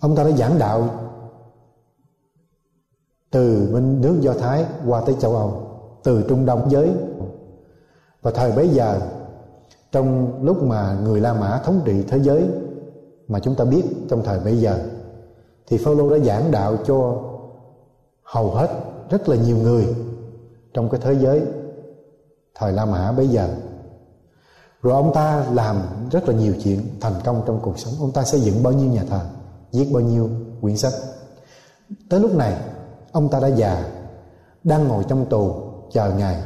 ông 0.00 0.16
ta 0.16 0.24
đã 0.24 0.30
giảng 0.30 0.58
đạo 0.58 0.88
từ 3.30 3.70
bên 3.72 4.00
nước 4.00 4.18
Do 4.20 4.32
Thái 4.32 4.64
qua 4.86 5.00
tới 5.06 5.16
châu 5.20 5.36
Âu, 5.36 5.70
từ 6.02 6.24
Trung 6.28 6.46
Đông 6.46 6.70
giới. 6.70 6.90
Và 8.22 8.30
thời 8.30 8.52
bấy 8.52 8.68
giờ, 8.68 9.00
trong 9.92 10.32
lúc 10.44 10.62
mà 10.62 10.98
người 11.04 11.20
La 11.20 11.34
Mã 11.34 11.60
thống 11.64 11.80
trị 11.84 12.04
thế 12.08 12.18
giới 12.18 12.48
mà 13.28 13.38
chúng 13.38 13.54
ta 13.54 13.64
biết 13.64 13.84
trong 14.08 14.22
thời 14.24 14.38
bấy 14.40 14.60
giờ, 14.60 14.78
thì 15.66 15.78
Phaolô 15.78 16.10
đã 16.10 16.18
giảng 16.18 16.50
đạo 16.50 16.76
cho 16.86 17.22
hầu 18.22 18.50
hết 18.50 18.70
rất 19.10 19.28
là 19.28 19.36
nhiều 19.36 19.56
người 19.56 19.94
trong 20.74 20.88
cái 20.88 21.00
thế 21.04 21.14
giới 21.14 21.42
thời 22.54 22.72
La 22.72 22.84
Mã 22.84 23.12
bấy 23.12 23.28
giờ. 23.28 23.48
Rồi 24.82 24.92
ông 24.92 25.14
ta 25.14 25.46
làm 25.52 25.76
rất 26.10 26.28
là 26.28 26.34
nhiều 26.34 26.54
chuyện 26.62 26.80
thành 27.00 27.14
công 27.24 27.42
trong 27.46 27.60
cuộc 27.62 27.78
sống. 27.78 27.94
Ông 28.00 28.12
ta 28.12 28.24
xây 28.24 28.40
dựng 28.40 28.62
bao 28.62 28.72
nhiêu 28.72 28.90
nhà 28.90 29.04
thờ? 29.08 29.20
Viết 29.76 29.92
bao 29.92 30.02
nhiêu 30.02 30.30
quyển 30.60 30.76
sách. 30.76 30.92
Tới 32.08 32.20
lúc 32.20 32.34
này, 32.34 32.60
ông 33.12 33.28
ta 33.28 33.40
đã 33.40 33.48
già, 33.48 33.92
đang 34.64 34.88
ngồi 34.88 35.04
trong 35.08 35.26
tù 35.30 35.54
chờ 35.92 36.14
ngày 36.14 36.42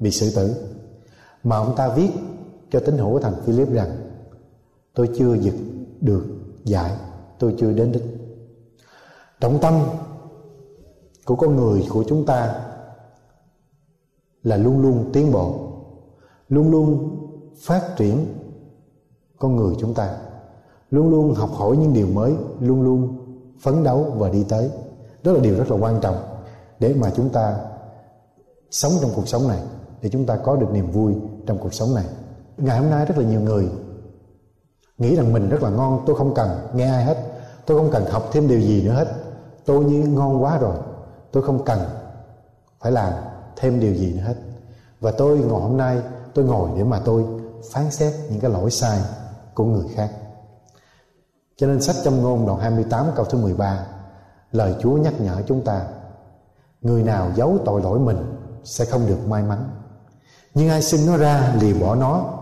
bị 0.00 0.10
xử 0.10 0.30
tử. 0.36 0.54
Mà 1.42 1.56
ông 1.56 1.74
ta 1.76 1.88
viết 1.88 2.10
cho 2.70 2.80
tín 2.80 2.98
hữu 2.98 3.18
thành 3.18 3.34
Philip 3.44 3.72
rằng, 3.72 3.90
tôi 4.94 5.10
chưa 5.18 5.34
giật 5.34 5.54
được 6.00 6.24
giải, 6.64 6.92
tôi 7.38 7.54
chưa 7.58 7.72
đến 7.72 7.92
đích. 7.92 8.02
Trọng 9.40 9.58
tâm 9.60 9.80
của 11.24 11.36
con 11.36 11.56
người 11.56 11.86
của 11.90 12.04
chúng 12.08 12.26
ta 12.26 12.64
là 14.42 14.56
luôn 14.56 14.82
luôn 14.82 15.10
tiến 15.12 15.32
bộ, 15.32 15.72
luôn 16.48 16.70
luôn 16.70 17.16
phát 17.56 17.96
triển 17.96 18.26
con 19.38 19.56
người 19.56 19.74
chúng 19.80 19.94
ta 19.94 20.18
luôn 20.94 21.10
luôn 21.10 21.34
học 21.34 21.50
hỏi 21.52 21.76
những 21.76 21.92
điều 21.92 22.06
mới, 22.06 22.34
luôn 22.60 22.82
luôn 22.82 23.18
phấn 23.62 23.84
đấu 23.84 24.06
và 24.16 24.28
đi 24.28 24.44
tới. 24.48 24.70
Đó 25.22 25.32
là 25.32 25.40
điều 25.40 25.56
rất 25.56 25.70
là 25.70 25.76
quan 25.76 26.00
trọng 26.00 26.16
để 26.78 26.94
mà 26.94 27.10
chúng 27.16 27.28
ta 27.28 27.56
sống 28.70 28.92
trong 29.00 29.10
cuộc 29.16 29.28
sống 29.28 29.48
này, 29.48 29.58
để 30.02 30.08
chúng 30.08 30.26
ta 30.26 30.36
có 30.36 30.56
được 30.56 30.72
niềm 30.72 30.90
vui 30.90 31.14
trong 31.46 31.58
cuộc 31.58 31.74
sống 31.74 31.94
này. 31.94 32.04
Ngày 32.56 32.78
hôm 32.78 32.90
nay 32.90 33.06
rất 33.06 33.18
là 33.18 33.24
nhiều 33.24 33.40
người 33.40 33.68
nghĩ 34.98 35.16
rằng 35.16 35.32
mình 35.32 35.48
rất 35.48 35.62
là 35.62 35.70
ngon, 35.70 36.02
tôi 36.06 36.16
không 36.16 36.34
cần 36.34 36.48
nghe 36.74 36.86
ai 36.86 37.04
hết, 37.04 37.16
tôi 37.66 37.78
không 37.78 37.90
cần 37.90 38.04
học 38.04 38.28
thêm 38.32 38.48
điều 38.48 38.60
gì 38.60 38.82
nữa 38.82 38.92
hết. 38.92 39.08
Tôi 39.64 39.84
như 39.84 40.04
ngon 40.06 40.42
quá 40.42 40.58
rồi, 40.58 40.76
tôi 41.32 41.42
không 41.42 41.64
cần 41.64 41.78
phải 42.80 42.92
làm 42.92 43.12
thêm 43.56 43.80
điều 43.80 43.94
gì 43.94 44.12
nữa 44.14 44.22
hết. 44.22 44.36
Và 45.00 45.10
tôi 45.10 45.38
ngồi 45.38 45.60
hôm 45.60 45.76
nay, 45.76 46.00
tôi 46.34 46.44
ngồi 46.44 46.70
để 46.76 46.84
mà 46.84 47.00
tôi 47.04 47.24
phán 47.70 47.90
xét 47.90 48.14
những 48.30 48.40
cái 48.40 48.50
lỗi 48.50 48.70
sai 48.70 48.98
của 49.54 49.64
người 49.64 49.86
khác 49.94 50.10
cho 51.56 51.66
nên 51.66 51.82
sách 51.82 51.96
châm 52.04 52.22
ngôn 52.22 52.46
đoạn 52.46 52.60
28 52.60 53.06
câu 53.16 53.24
thứ 53.24 53.38
13 53.38 53.86
Lời 54.52 54.74
Chúa 54.80 54.96
nhắc 54.96 55.20
nhở 55.20 55.42
chúng 55.46 55.64
ta 55.64 55.86
Người 56.80 57.02
nào 57.02 57.32
giấu 57.36 57.58
tội 57.64 57.82
lỗi 57.82 57.98
mình 57.98 58.16
Sẽ 58.64 58.84
không 58.84 59.06
được 59.06 59.28
may 59.28 59.42
mắn. 59.42 59.70
Nhưng 60.54 60.68
ai 60.68 60.82
xin 60.82 61.06
nó 61.06 61.16
ra 61.16 61.54
lìa 61.60 61.74
bỏ 61.74 61.94
nó 61.94 62.38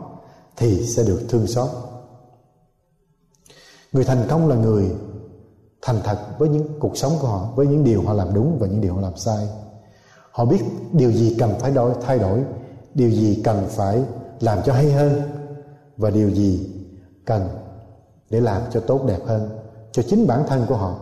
Thì 0.57 0.87
sẽ 0.87 1.03
được 1.03 1.21
thương 1.29 1.47
xót. 1.47 1.69
Người 3.93 4.05
thành 4.05 4.27
công 4.29 4.49
là 4.49 4.57
người 4.57 4.91
Thành 5.83 6.01
thật 6.05 6.19
với 6.39 6.49
những 6.49 6.79
cuộc 6.81 6.97
sống 6.97 7.13
của 7.21 7.29
họ 7.29 7.49
Với 7.55 7.67
những 7.67 7.85
điều 7.85 8.03
họ 8.03 8.13
làm 8.13 8.35
đúng 8.35 8.59
và 8.59 8.67
những 8.67 8.81
điều 8.81 8.95
họ 8.95 9.01
làm 9.01 9.17
sai. 9.17 9.49
Họ 10.31 10.45
biết 10.45 10.61
điều 10.93 11.13
gì 11.13 11.37
cần 11.39 11.55
phải 11.59 11.71
đổi, 11.71 11.93
thay 12.03 12.19
đổi 12.19 12.45
Điều 12.95 13.11
gì 13.11 13.41
cần 13.45 13.67
phải 13.69 14.03
làm 14.41 14.59
cho 14.65 14.73
hay 14.73 14.93
hơn 14.93 15.23
Và 15.97 16.11
điều 16.11 16.31
gì 16.31 16.71
cần 17.25 17.62
để 18.33 18.41
làm 18.41 18.63
cho 18.71 18.81
tốt 18.81 19.05
đẹp 19.07 19.19
hơn 19.27 19.49
cho 19.93 20.03
chính 20.03 20.27
bản 20.27 20.45
thân 20.49 20.67
của 20.69 20.77
họ. 20.77 20.95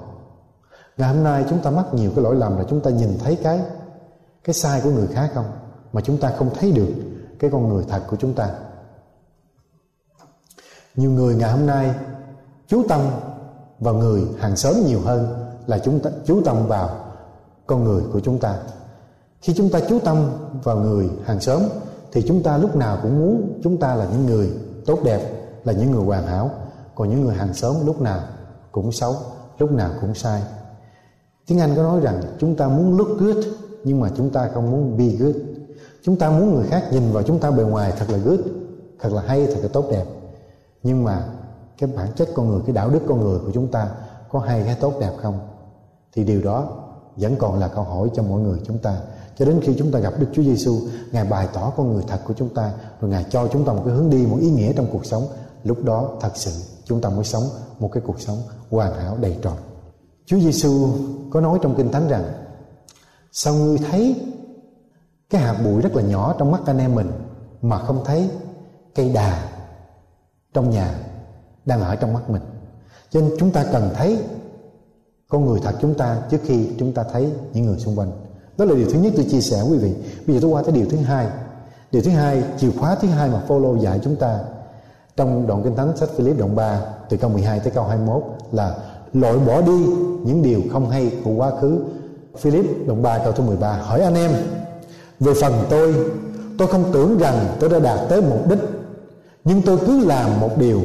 Ngày 0.96 1.14
hôm 1.14 1.25
nay 1.25 1.44
chúng 1.50 1.58
ta 1.58 1.70
mắc 1.70 1.94
nhiều 1.94 2.10
cái 2.14 2.25
lỗi 2.25 2.34
lầm 2.34 2.58
là 2.58 2.64
chúng 2.70 2.80
ta 2.80 2.90
nhìn 2.90 3.18
thấy 3.25 3.37
cái 3.37 3.60
cái 4.44 4.54
sai 4.54 4.80
của 4.84 4.90
người 4.90 5.06
khác 5.06 5.30
không? 5.34 5.50
Mà 5.92 6.00
chúng 6.00 6.16
ta 6.16 6.32
không 6.38 6.50
thấy 6.54 6.72
được 6.72 6.88
cái 7.38 7.50
con 7.50 7.68
người 7.68 7.84
thật 7.88 8.00
của 8.10 8.16
chúng 8.16 8.34
ta. 8.34 8.50
Nhiều 10.96 11.10
người 11.10 11.34
ngày 11.34 11.52
hôm 11.52 11.66
nay 11.66 11.94
chú 12.68 12.82
tâm 12.88 13.00
vào 13.78 13.94
người 13.94 14.22
hàng 14.38 14.56
xóm 14.56 14.75
nhiều 14.87 15.00
hơn 15.00 15.46
là 15.66 15.78
chúng 15.78 16.00
ta, 16.00 16.10
chú 16.25 16.42
tâm 16.44 16.66
vào 16.66 16.90
con 17.66 17.84
người 17.84 18.02
của 18.12 18.20
chúng 18.20 18.38
ta. 18.38 18.58
Khi 19.40 19.54
chúng 19.56 19.70
ta 19.70 19.80
chú 19.88 19.99
tâm 19.99 20.30
vào 20.62 20.76
người 20.76 21.10
hàng 21.25 21.40
xóm 21.40 21.62
thì 22.12 22.25
chúng 22.28 22.42
ta 22.42 22.56
lúc 22.56 22.76
nào 22.76 22.99
cũng 23.02 23.18
muốn 23.18 23.60
chúng 23.64 23.76
ta 23.76 23.94
là 23.94 24.06
những 24.12 24.26
người 24.26 24.50
tốt 24.87 24.99
đẹp, 25.04 25.20
là 25.64 25.72
những 25.72 25.90
người 25.90 26.04
hoàn 26.04 26.26
hảo 26.26 26.50
còn 27.00 27.11
những 27.11 27.25
người 27.25 27.35
hàng 27.35 27.54
xóm 27.54 27.87
lúc 27.87 28.00
nào 28.00 28.21
cũng 28.73 28.92
xấu, 28.92 29.16
lúc 29.59 29.73
nào 29.73 29.90
cũng 30.00 30.14
sai. 30.14 30.42
Tiếng 31.47 31.61
anh 31.61 31.76
có 31.76 31.83
nói 31.83 32.00
rằng 32.00 32.23
chúng 32.38 32.57
ta 32.57 32.69
muốn 32.69 32.97
look 32.97 33.09
good, 33.19 33.47
nhưng 33.85 34.00
mà 34.00 34.11
chúng 34.16 34.30
ta 34.30 34.50
không 34.54 34.71
muốn 34.71 34.97
be 34.97 35.04
good. 35.04 35.35
Chúng 36.02 36.16
ta 36.16 36.30
muốn 36.30 36.54
người 36.54 36.66
khác 36.66 36.85
nhìn 36.92 37.12
vào 37.12 37.23
chúng 37.23 37.38
ta 37.38 37.50
bề 37.50 37.62
ngoài 37.62 37.92
thật 37.99 38.11
là 38.11 38.19
good, 38.19 38.40
thật 39.00 39.12
là 39.12 39.23
hay, 39.23 39.47
thật 39.47 39.59
là 39.62 39.69
tốt 39.73 39.85
đẹp. 39.90 40.04
Nhưng 40.83 41.04
mà 41.04 41.25
cái 41.78 41.90
bản 41.97 42.09
chất 42.16 42.28
con 42.35 42.49
người, 42.49 42.61
cái 42.66 42.75
đạo 42.75 42.90
đức 42.90 43.00
con 43.09 43.21
người 43.21 43.38
của 43.38 43.50
chúng 43.54 43.69
ta 43.69 43.88
có 44.28 44.38
hay 44.38 44.64
hay 44.64 44.75
tốt 44.75 44.95
đẹp 45.00 45.12
không? 45.23 45.38
Thì 46.12 46.25
điều 46.25 46.42
đó 46.42 46.69
vẫn 47.16 47.37
còn 47.37 47.59
là 47.59 47.69
câu 47.69 47.85
hỏi 47.85 48.11
cho 48.14 48.23
mọi 48.23 48.40
người 48.40 48.59
chúng 48.66 48.78
ta. 48.78 48.97
Cho 49.38 49.45
đến 49.45 49.61
khi 49.62 49.75
chúng 49.78 49.92
ta 49.92 49.99
gặp 49.99 50.12
Đức 50.19 50.26
Chúa 50.33 50.42
Giêsu 50.42 50.78
ngài 51.12 51.25
bày 51.25 51.49
tỏ 51.52 51.73
con 51.76 51.92
người 51.92 52.02
thật 52.09 52.19
của 52.26 52.35
chúng 52.37 52.54
ta, 52.54 52.73
rồi 53.00 53.11
ngài 53.11 53.25
cho 53.30 53.49
chúng 53.52 53.64
ta 53.64 53.73
một 53.73 53.83
cái 53.85 53.95
hướng 53.95 54.11
đi, 54.11 54.26
một 54.26 54.38
ý 54.40 54.50
nghĩa 54.50 54.73
trong 54.73 54.87
cuộc 54.92 55.07
sống, 55.07 55.26
lúc 55.64 55.85
đó 55.85 56.09
thật 56.21 56.33
sự 56.35 56.50
chúng 56.84 57.00
ta 57.00 57.08
mới 57.08 57.25
sống 57.25 57.44
một 57.78 57.90
cái 57.92 58.02
cuộc 58.06 58.20
sống 58.20 58.38
hoàn 58.70 58.94
hảo 58.94 59.16
đầy 59.20 59.37
trọn. 59.42 59.56
Chúa 60.26 60.38
Giêsu 60.40 60.88
có 61.30 61.40
nói 61.40 61.58
trong 61.62 61.75
kinh 61.76 61.92
thánh 61.92 62.08
rằng, 62.08 62.25
sao 63.32 63.54
ngươi 63.54 63.78
thấy 63.78 64.16
cái 65.30 65.40
hạt 65.42 65.60
bụi 65.64 65.82
rất 65.82 65.96
là 65.96 66.02
nhỏ 66.02 66.34
trong 66.38 66.50
mắt 66.50 66.60
anh 66.66 66.78
em 66.78 66.94
mình, 66.94 67.10
mà 67.62 67.78
không 67.78 68.04
thấy 68.04 68.30
cây 68.94 69.08
đà 69.12 69.49
trong 70.54 70.70
nhà 70.70 70.94
đang 71.64 71.80
ở 71.80 71.96
trong 71.96 72.12
mắt 72.12 72.30
mình? 72.30 72.42
Cho 73.10 73.20
nên 73.20 73.30
chúng 73.38 73.50
ta 73.50 73.64
cần 73.72 73.90
thấy 73.94 74.18
con 75.28 75.46
người 75.46 75.60
thật 75.62 75.75
chúng 75.80 75.94
ta 75.94 76.22
trước 76.30 76.40
khi 76.44 76.68
chúng 76.78 76.92
ta 76.92 77.04
thấy 77.12 77.32
những 77.52 77.66
người 77.66 77.78
xung 77.78 77.99
quanh. 77.99 78.12
Đó 78.56 78.64
là 78.64 78.75
điều 78.75 78.90
thứ 78.90 78.99
nhất 79.00 79.12
tôi 79.16 79.26
chia 79.30 79.40
sẻ 79.40 79.62
quý 79.70 79.78
vị. 79.78 79.94
Bây 80.26 80.37
giờ 80.37 80.40
tôi 80.42 80.50
qua 80.50 80.62
tới 80.62 80.72
điều 80.72 80.87
thứ 80.90 80.96
hai. 80.96 81.28
Điều 81.92 82.02
thứ 82.02 82.10
hai, 82.10 82.42
chìa 82.58 82.70
khóa 82.70 82.94
thứ 82.94 83.08
hai 83.08 83.28
mà 83.28 83.40
Phaolô 83.49 83.76
dạy 83.76 84.00
chúng 84.04 84.16
ta 84.16 84.40
trong 85.20 85.46
đoạn 85.46 85.62
kinh 85.62 85.76
thánh, 85.76 85.96
sách 85.96 86.08
Philip 86.16 86.38
đoạn 86.38 86.56
3 86.56 86.80
từ 87.08 87.16
câu 87.16 87.30
12 87.30 87.60
tới 87.60 87.70
câu 87.70 87.84
21 87.84 88.22
là, 88.52 88.74
loại 89.12 89.38
bỏ 89.38 89.60
đi 89.60 89.86
những 90.24 90.42
điều 90.42 90.60
không 90.72 90.90
hay 90.90 91.12
của 91.24 91.30
quá 91.30 91.50
khứ. 91.60 91.78
Philip 92.38 92.64
đoạn 92.86 93.02
3 93.02 93.18
câu 93.18 93.32
thứ 93.32 93.42
13 93.42 93.72
hỏi 93.72 94.00
anh 94.00 94.14
em, 94.14 94.30
về 95.20 95.32
phần 95.40 95.52
tôi 95.70 95.94
tôi 96.58 96.68
không 96.68 96.84
tưởng 96.92 97.18
rằng 97.18 97.56
tôi 97.60 97.70
đã 97.70 97.78
đạt 97.78 98.08
tới 98.08 98.22
mục 98.22 98.48
đích, 98.48 98.58
nhưng 99.44 99.62
tôi 99.62 99.78
cứ 99.86 100.04
làm 100.06 100.40
một 100.40 100.58
điều, 100.58 100.80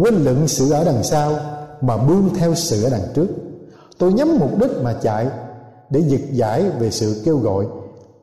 quên 0.00 0.14
lựng 0.14 0.48
sự 0.48 0.70
ở 0.70 0.84
đằng 0.84 1.02
sau 1.02 1.32
mà 1.80 1.96
bươn 1.96 2.28
theo 2.36 2.54
sự 2.54 2.84
ở 2.84 2.90
đằng 2.90 3.08
trước. 3.14 3.28
Tôi 3.98 4.12
nhắm 4.12 4.36
mục 4.38 4.58
đích 4.58 4.70
mà 4.82 4.92
chạy 5.02 5.26
để 5.90 6.00
giật 6.00 6.20
giải 6.32 6.70
về 6.78 6.90
sự 6.90 7.22
kêu 7.24 7.38
gọi 7.38 7.66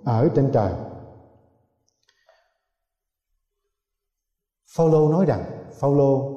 ở 0.03 0.27
trên 0.35 0.49
trời. 0.53 0.71
Phaolô 4.75 5.09
nói 5.09 5.25
rằng 5.25 5.43
Phaolô 5.79 6.35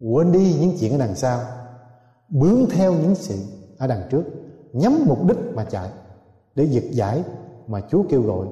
quên 0.00 0.32
đi 0.32 0.56
những 0.60 0.76
chuyện 0.80 0.92
ở 0.92 0.98
đằng 0.98 1.14
sau 1.14 1.40
bướng 2.28 2.66
theo 2.70 2.92
những 2.92 3.14
sự 3.14 3.36
ở 3.78 3.86
đằng 3.86 4.08
trước 4.10 4.22
nhắm 4.72 5.04
mục 5.06 5.24
đích 5.26 5.38
mà 5.54 5.64
chạy 5.64 5.90
để 6.54 6.64
giật 6.64 6.84
giải 6.90 7.24
mà 7.66 7.80
Chúa 7.90 8.02
kêu 8.08 8.22
gọi 8.22 8.46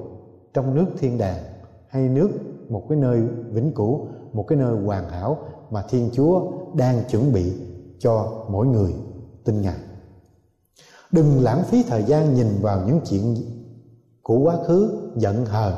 trong 0.53 0.75
nước 0.75 0.85
thiên 0.99 1.17
đàng 1.17 1.43
hay 1.87 2.09
nước 2.09 2.29
một 2.69 2.85
cái 2.89 2.97
nơi 2.97 3.21
vĩnh 3.51 3.71
cửu 3.73 4.07
một 4.33 4.45
cái 4.47 4.57
nơi 4.57 4.75
hoàn 4.85 5.09
hảo 5.09 5.37
mà 5.69 5.83
Thiên 5.89 6.09
Chúa 6.13 6.51
đang 6.73 7.03
chuẩn 7.09 7.33
bị 7.33 7.53
cho 7.99 8.45
mỗi 8.49 8.67
người 8.67 8.93
tin 9.43 9.61
Ngài. 9.61 9.77
Đừng 11.11 11.43
lãng 11.43 11.63
phí 11.63 11.83
thời 11.83 12.03
gian 12.03 12.33
nhìn 12.33 12.47
vào 12.61 12.87
những 12.87 12.99
chuyện 13.09 13.35
của 14.21 14.37
quá 14.37 14.57
khứ 14.67 15.11
giận 15.15 15.45
hờn, 15.45 15.73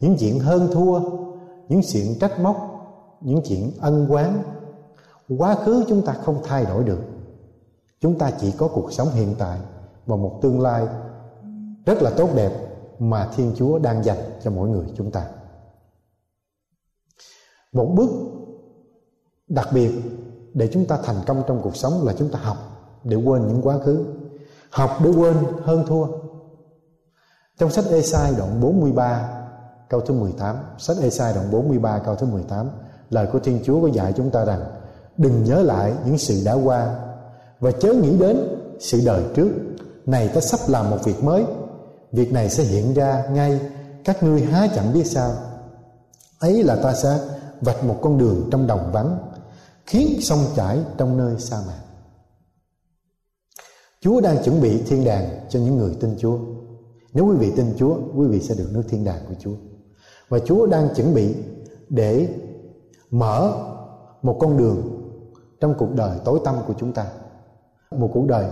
những 0.00 0.16
chuyện 0.18 0.38
hơn 0.38 0.68
thua, 0.72 1.00
những 1.68 1.80
chuyện 1.92 2.18
trách 2.20 2.40
móc, 2.40 2.56
những 3.20 3.40
chuyện 3.44 3.72
ân 3.80 4.08
oán. 4.08 4.42
Quá 5.38 5.54
khứ 5.54 5.84
chúng 5.88 6.02
ta 6.02 6.12
không 6.12 6.40
thay 6.44 6.64
đổi 6.64 6.84
được. 6.84 7.00
Chúng 8.00 8.18
ta 8.18 8.30
chỉ 8.40 8.52
có 8.58 8.68
cuộc 8.68 8.92
sống 8.92 9.08
hiện 9.08 9.34
tại 9.38 9.58
và 10.06 10.16
một 10.16 10.38
tương 10.42 10.60
lai 10.60 10.86
rất 11.86 12.02
là 12.02 12.10
tốt 12.16 12.28
đẹp 12.34 12.52
mà 12.98 13.30
Thiên 13.36 13.52
Chúa 13.56 13.78
đang 13.78 14.04
dành 14.04 14.18
cho 14.42 14.50
mỗi 14.50 14.68
người 14.68 14.86
chúng 14.96 15.10
ta. 15.10 15.26
Một 17.72 17.92
bước 17.96 18.10
đặc 19.48 19.68
biệt 19.72 19.90
để 20.54 20.68
chúng 20.72 20.86
ta 20.86 20.98
thành 21.04 21.16
công 21.26 21.42
trong 21.46 21.60
cuộc 21.62 21.76
sống 21.76 22.06
là 22.06 22.12
chúng 22.18 22.28
ta 22.28 22.38
học 22.38 22.56
để 23.04 23.16
quên 23.16 23.46
những 23.46 23.62
quá 23.62 23.78
khứ 23.78 24.04
học 24.70 24.90
để 25.04 25.10
quên 25.10 25.36
hơn 25.62 25.84
thua 25.86 26.06
trong 27.58 27.70
sách 27.70 27.84
Esai 27.90 28.34
đoạn 28.38 28.60
43 28.60 29.35
câu 29.88 30.00
thứ 30.00 30.14
18 30.14 30.56
sách 30.78 30.96
Esai 31.02 31.34
đoạn 31.34 31.50
43 31.50 31.98
câu 31.98 32.14
thứ 32.14 32.26
18 32.26 32.70
lời 33.10 33.26
của 33.32 33.38
Thiên 33.38 33.60
Chúa 33.64 33.82
có 33.82 33.88
dạy 33.88 34.12
chúng 34.16 34.30
ta 34.30 34.44
rằng, 34.44 34.64
đừng 35.16 35.44
nhớ 35.44 35.62
lại 35.62 35.92
những 36.06 36.18
sự 36.18 36.42
đã 36.44 36.52
qua 36.52 36.94
và 37.60 37.70
chớ 37.70 37.92
nghĩ 37.92 38.18
đến 38.18 38.36
sự 38.80 39.02
đời 39.06 39.22
trước. 39.34 39.50
Này 40.06 40.28
ta 40.28 40.40
sắp 40.40 40.60
làm 40.68 40.90
một 40.90 40.98
việc 41.04 41.24
mới. 41.24 41.44
Việc 42.12 42.32
này 42.32 42.50
sẽ 42.50 42.62
hiện 42.62 42.94
ra 42.94 43.24
ngay. 43.30 43.60
Các 44.04 44.22
ngươi 44.22 44.40
há 44.40 44.68
chẳng 44.74 44.92
biết 44.92 45.04
sao. 45.04 45.34
Ấy 46.38 46.64
là 46.64 46.76
ta 46.76 46.94
sẽ 46.94 47.18
vạch 47.60 47.84
một 47.84 47.98
con 48.02 48.18
đường 48.18 48.48
trong 48.52 48.66
đồng 48.66 48.92
vắng, 48.92 49.18
khiến 49.86 50.20
sông 50.22 50.44
chảy 50.56 50.78
trong 50.96 51.16
nơi 51.16 51.34
sa 51.38 51.56
mạc. 51.66 51.80
Chúa 54.00 54.20
đang 54.20 54.44
chuẩn 54.44 54.60
bị 54.60 54.82
thiên 54.82 55.04
đàng 55.04 55.46
cho 55.48 55.58
những 55.58 55.76
người 55.76 55.96
tin 56.00 56.16
Chúa. 56.18 56.38
Nếu 57.12 57.26
quý 57.26 57.36
vị 57.36 57.52
tin 57.56 57.74
Chúa, 57.78 57.96
quý 58.16 58.28
vị 58.28 58.40
sẽ 58.40 58.54
được 58.54 58.68
nước 58.72 58.82
thiên 58.88 59.04
đàng 59.04 59.20
của 59.28 59.34
Chúa 59.38 59.54
và 60.28 60.38
Chúa 60.38 60.66
đang 60.66 60.88
chuẩn 60.94 61.14
bị 61.14 61.34
để 61.88 62.28
mở 63.10 63.52
một 64.22 64.36
con 64.40 64.56
đường 64.56 64.82
trong 65.60 65.74
cuộc 65.78 65.94
đời 65.94 66.18
tối 66.24 66.40
tăm 66.44 66.54
của 66.66 66.74
chúng 66.78 66.92
ta, 66.92 67.06
một 67.90 68.10
cuộc 68.14 68.26
đời 68.26 68.46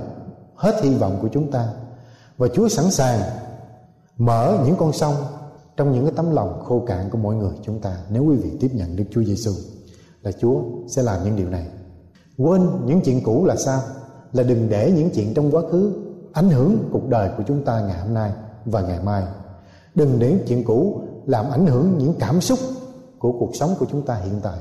hết 0.54 0.82
hy 0.82 0.94
vọng 0.94 1.18
của 1.22 1.28
chúng 1.32 1.50
ta 1.50 1.68
và 2.36 2.48
Chúa 2.48 2.68
sẵn 2.68 2.90
sàng 2.90 3.20
mở 4.18 4.58
những 4.66 4.76
con 4.76 4.92
sông 4.92 5.14
trong 5.76 5.92
những 5.92 6.04
cái 6.04 6.12
tấm 6.16 6.30
lòng 6.30 6.62
khô 6.64 6.84
cạn 6.86 7.10
của 7.10 7.18
mỗi 7.18 7.34
người 7.34 7.52
chúng 7.62 7.80
ta 7.80 7.96
nếu 8.10 8.24
quý 8.24 8.36
vị 8.36 8.50
tiếp 8.60 8.70
nhận 8.72 8.96
Đức 8.96 9.04
Chúa 9.10 9.22
Giêsu 9.22 9.52
là 10.22 10.32
Chúa 10.32 10.62
sẽ 10.88 11.02
làm 11.02 11.24
những 11.24 11.36
điều 11.36 11.50
này. 11.50 11.66
Quên 12.38 12.66
những 12.84 13.00
chuyện 13.00 13.20
cũ 13.24 13.44
là 13.44 13.56
sao? 13.56 13.80
Là 14.32 14.42
đừng 14.42 14.68
để 14.68 14.92
những 14.96 15.10
chuyện 15.10 15.34
trong 15.34 15.50
quá 15.50 15.62
khứ 15.70 15.92
ảnh 16.32 16.50
hưởng 16.50 16.88
cuộc 16.92 17.08
đời 17.08 17.30
của 17.36 17.42
chúng 17.46 17.64
ta 17.64 17.80
ngày 17.80 18.00
hôm 18.00 18.14
nay 18.14 18.32
và 18.64 18.80
ngày 18.80 18.98
mai. 19.04 19.22
Đừng 19.94 20.18
để 20.18 20.38
chuyện 20.46 20.64
cũ 20.64 21.00
làm 21.26 21.50
ảnh 21.50 21.66
hưởng 21.66 21.98
những 21.98 22.14
cảm 22.18 22.40
xúc 22.40 22.58
của 23.18 23.32
cuộc 23.32 23.50
sống 23.56 23.74
của 23.78 23.86
chúng 23.90 24.06
ta 24.06 24.14
hiện 24.14 24.40
tại. 24.42 24.58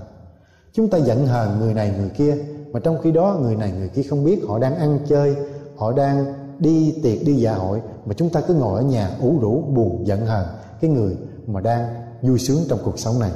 Chúng 0.73 0.89
ta 0.89 0.97
giận 0.97 1.28
hờn 1.28 1.60
người 1.60 1.73
này 1.73 1.93
người 1.97 2.10
kia 2.10 2.38
mà 2.71 2.80
trong 2.80 2.97
khi 3.04 3.12
đó 3.12 3.38
người 3.41 3.56
này 3.56 3.71
người 3.71 3.89
kia 3.89 4.04
không 4.04 4.23
biết 4.23 4.41
họ 4.47 4.60
đang 4.60 4.76
ăn 4.76 4.99
chơi, 5.08 5.36
họ 5.76 5.91
đang 5.91 6.43
đi 6.60 6.99
tiệc 7.04 7.26
đi 7.26 7.36
dạ 7.36 7.56
hội 7.56 7.82
mà 8.06 8.13
chúng 8.13 8.30
ta 8.30 8.41
cứ 8.41 8.54
ngồi 8.54 8.80
ở 8.80 8.86
nhà 8.86 9.17
ủ 9.21 9.39
rũ 9.39 9.62
buồn 9.62 10.08
giận 10.08 10.26
hờn 10.26 10.47
cái 10.82 10.89
người 10.89 11.17
mà 11.47 11.62
đang 11.62 11.93
vui 12.21 12.39
sướng 12.39 12.63
trong 12.69 12.80
cuộc 12.84 12.99
sống 12.99 13.19
này 13.19 13.32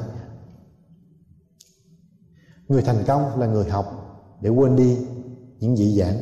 người 2.68 2.82
thành 2.82 3.04
công 3.08 3.40
là 3.40 3.48
người 3.48 3.70
học 3.70 3.86
để 4.42 4.50
quên 4.50 4.76
đi 4.76 4.98
những 5.60 5.76
dị 5.76 6.00
dạng 6.00 6.18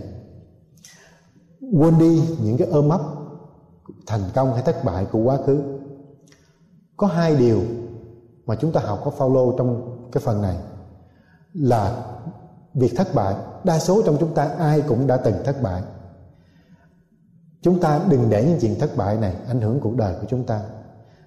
quên 1.74 2.00
đi 2.00 2.24
những 2.44 2.58
cái 2.58 2.68
ôm 2.68 2.90
ấp 2.90 3.02
thành 4.08 4.22
công 4.36 4.54
hay 4.54 4.64
thất 4.64 4.84
bại 4.84 5.06
của 5.12 5.20
quá 5.20 5.38
khứ 5.46 5.75
có 6.98 7.08
hai 7.08 7.36
điều 7.36 7.62
mà 8.46 8.56
chúng 8.56 8.72
ta 8.72 8.82
học 8.82 9.02
có 9.06 9.12
Phaolô 9.12 9.54
trong 9.58 9.98
cái 10.12 10.22
phần 10.26 10.42
này 10.42 10.56
là 11.54 12.06
việc 12.74 12.94
thất 12.96 13.16
bại. 13.16 13.36
Đa 13.64 13.80
số 13.80 14.02
trong 14.06 14.18
chúng 14.20 14.34
ta 14.34 14.44
ai 14.44 14.82
cũng 14.82 15.08
đã 15.08 15.18
từng 15.18 15.36
thất 15.44 15.62
bại. 15.62 15.82
Chúng 17.62 17.80
ta 17.80 18.00
đừng 18.10 18.30
để 18.30 18.46
những 18.46 18.58
chuyện 18.62 18.80
thất 18.80 18.98
bại 18.98 19.18
này 19.18 19.36
ảnh 19.48 19.62
hưởng 19.62 19.80
cuộc 19.80 19.96
đời 19.96 20.14
của 20.22 20.28
chúng 20.30 20.44
ta. 20.44 20.62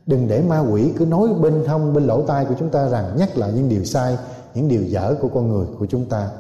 Đừng 0.07 0.29
để 0.29 0.43
ma 0.43 0.61
quỷ 0.61 0.93
cứ 0.99 1.07
nói 1.07 1.29
bên 1.41 1.65
hông, 1.67 1.95
bên 1.95 2.05
lỗ 2.05 2.23
tai 2.23 2.45
của 2.45 2.55
chúng 2.59 2.71
ta 2.71 2.89
rằng 2.89 3.17
nhắc 3.17 3.39
lại 3.39 3.53
những 3.55 3.69
điều 3.69 3.85
sai, 3.85 4.19
những 4.55 4.69
điều 4.69 4.83
dở 4.83 5.15
của 5.21 5.29
con 5.29 5.49
người 5.49 5.67
của 5.79 5.87
chúng 5.87 6.09
ta. 6.09 6.31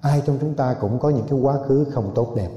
Ai 0.00 0.22
trong 0.26 0.38
chúng 0.40 0.54
ta 0.54 0.74
cũng 0.80 0.98
có 0.98 1.10
những 1.10 1.26
cái 1.30 1.38
quá 1.38 1.56
khứ 1.68 1.86
không 1.92 2.12
tốt 2.14 2.32
đẹp. 2.36 2.50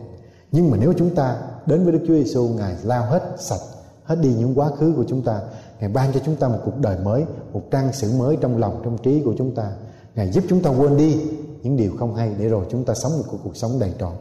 Nhưng 0.52 0.72
mà 0.72 0.78
nếu 0.82 0.94
chúng 0.98 1.16
ta 1.16 1.38
đến 1.66 1.84
với 1.84 1.94
Đức 1.94 2.00
Chúa 2.08 2.14
Giêsu 2.14 2.48
ngài 2.48 2.76
lao 2.84 3.06
hết 3.06 3.24
sạch, 3.38 3.62
hết 4.04 4.16
đi 4.22 4.34
những 4.34 4.60
quá 4.60 4.70
khứ 4.70 4.94
của 4.96 5.06
chúng 5.08 5.22
ta 5.22 5.42
ngài 5.82 5.90
ban 5.90 6.14
cho 6.14 6.20
chúng 6.26 6.36
ta 6.36 6.48
một 6.48 6.60
cuộc 6.66 6.78
đời 6.80 6.98
mới, 7.04 7.26
một 7.54 7.62
trang 7.72 7.94
sử 7.94 8.12
mới 8.18 8.38
trong 8.42 8.58
lòng, 8.58 8.82
trong 8.84 8.98
trí 8.98 9.22
của 9.26 9.34
chúng 9.38 9.56
ta. 9.56 9.72
Ngài 10.16 10.32
giúp 10.32 10.44
chúng 10.50 10.62
ta 10.62 10.70
quên 10.70 10.98
đi 10.98 11.22
những 11.62 11.78
điều 11.78 11.92
không 12.00 12.16
hay 12.16 12.36
để 12.40 12.48
rồi 12.48 12.66
chúng 12.70 12.86
ta 12.86 12.94
sống 12.94 13.12
một 13.18 13.24
cuộc 13.44 13.56
sống 13.56 13.80
đầy 13.80 13.94
trọn. 14.00 14.14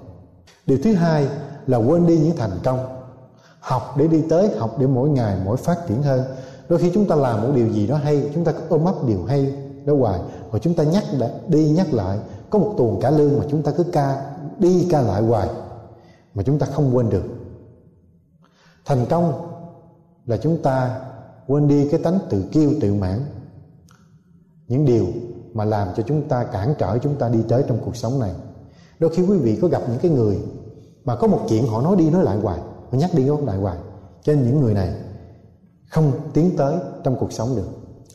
Điều 0.66 0.78
thứ 0.84 0.94
hai 0.94 1.28
là 1.66 1.78
quên 1.78 2.06
đi 2.06 2.18
những 2.18 2.36
thành 2.36 2.58
công. 2.64 2.78
Học 3.60 3.94
để 3.96 4.06
đi 4.06 4.22
tới, 4.30 4.58
học 4.58 4.76
để 4.78 4.86
mỗi 4.86 5.08
ngày 5.08 5.38
mỗi 5.44 5.56
phát 5.56 5.86
triển 5.88 6.02
hơn. 6.02 6.22
Đôi 6.68 6.78
khi 6.78 6.90
chúng 6.94 7.08
ta 7.08 7.14
làm 7.14 7.42
một 7.42 7.48
điều 7.54 7.68
gì 7.68 7.86
đó 7.86 7.96
hay, 7.96 8.30
chúng 8.34 8.44
ta 8.44 8.52
cứ 8.52 8.60
ôm 8.68 8.84
ấp 8.84 8.94
điều 9.06 9.24
hay, 9.24 9.54
đó 9.84 9.94
hoài. 9.94 10.20
Rồi 10.52 10.60
chúng 10.60 10.74
ta 10.74 10.84
nhắc 10.84 11.04
đi 11.48 11.70
nhắc 11.70 11.92
lại. 11.92 12.18
Có 12.50 12.58
một 12.58 12.74
tuần 12.78 12.98
cả 13.00 13.10
lương 13.10 13.38
mà 13.38 13.44
chúng 13.50 13.62
ta 13.62 13.72
cứ 13.76 13.82
ca, 13.82 14.32
đi 14.58 14.86
ca 14.90 15.00
lại 15.00 15.22
hoài 15.22 15.48
mà 16.34 16.42
chúng 16.42 16.58
ta 16.58 16.66
không 16.66 16.96
quên 16.96 17.10
được. 17.10 17.24
Thành 18.84 19.06
công 19.10 19.46
là 20.26 20.36
chúng 20.36 20.62
ta 20.62 21.00
quên 21.50 21.68
đi 21.68 21.88
cái 21.90 22.00
tánh 22.00 22.18
tự 22.30 22.44
kiêu 22.52 22.72
tự 22.80 22.94
mãn. 22.94 23.20
Những 24.68 24.84
điều 24.84 25.06
mà 25.52 25.64
làm 25.64 25.88
cho 25.96 26.02
chúng 26.06 26.28
ta 26.28 26.44
cản 26.44 26.74
trở 26.78 26.98
chúng 26.98 27.16
ta 27.16 27.28
đi 27.28 27.38
tới 27.48 27.64
trong 27.68 27.78
cuộc 27.84 27.96
sống 27.96 28.20
này. 28.20 28.32
Đôi 28.98 29.14
khi 29.14 29.22
quý 29.22 29.38
vị 29.38 29.58
có 29.62 29.68
gặp 29.68 29.82
những 29.88 29.98
cái 29.98 30.10
người 30.10 30.38
mà 31.04 31.16
có 31.16 31.26
một 31.26 31.46
chuyện 31.48 31.66
họ 31.66 31.82
nói 31.82 31.96
đi 31.96 32.10
nói 32.10 32.24
lại 32.24 32.36
hoài, 32.36 32.58
họ 32.58 32.98
nhắc 32.98 33.10
đi 33.14 33.24
nói 33.24 33.36
lại 33.44 33.56
hoài. 33.56 33.78
Cho 34.22 34.32
nên 34.32 34.44
những 34.46 34.60
người 34.60 34.74
này 34.74 34.94
không 35.88 36.12
tiến 36.32 36.56
tới 36.56 36.76
trong 37.04 37.16
cuộc 37.16 37.32
sống 37.32 37.56
được. 37.56 37.68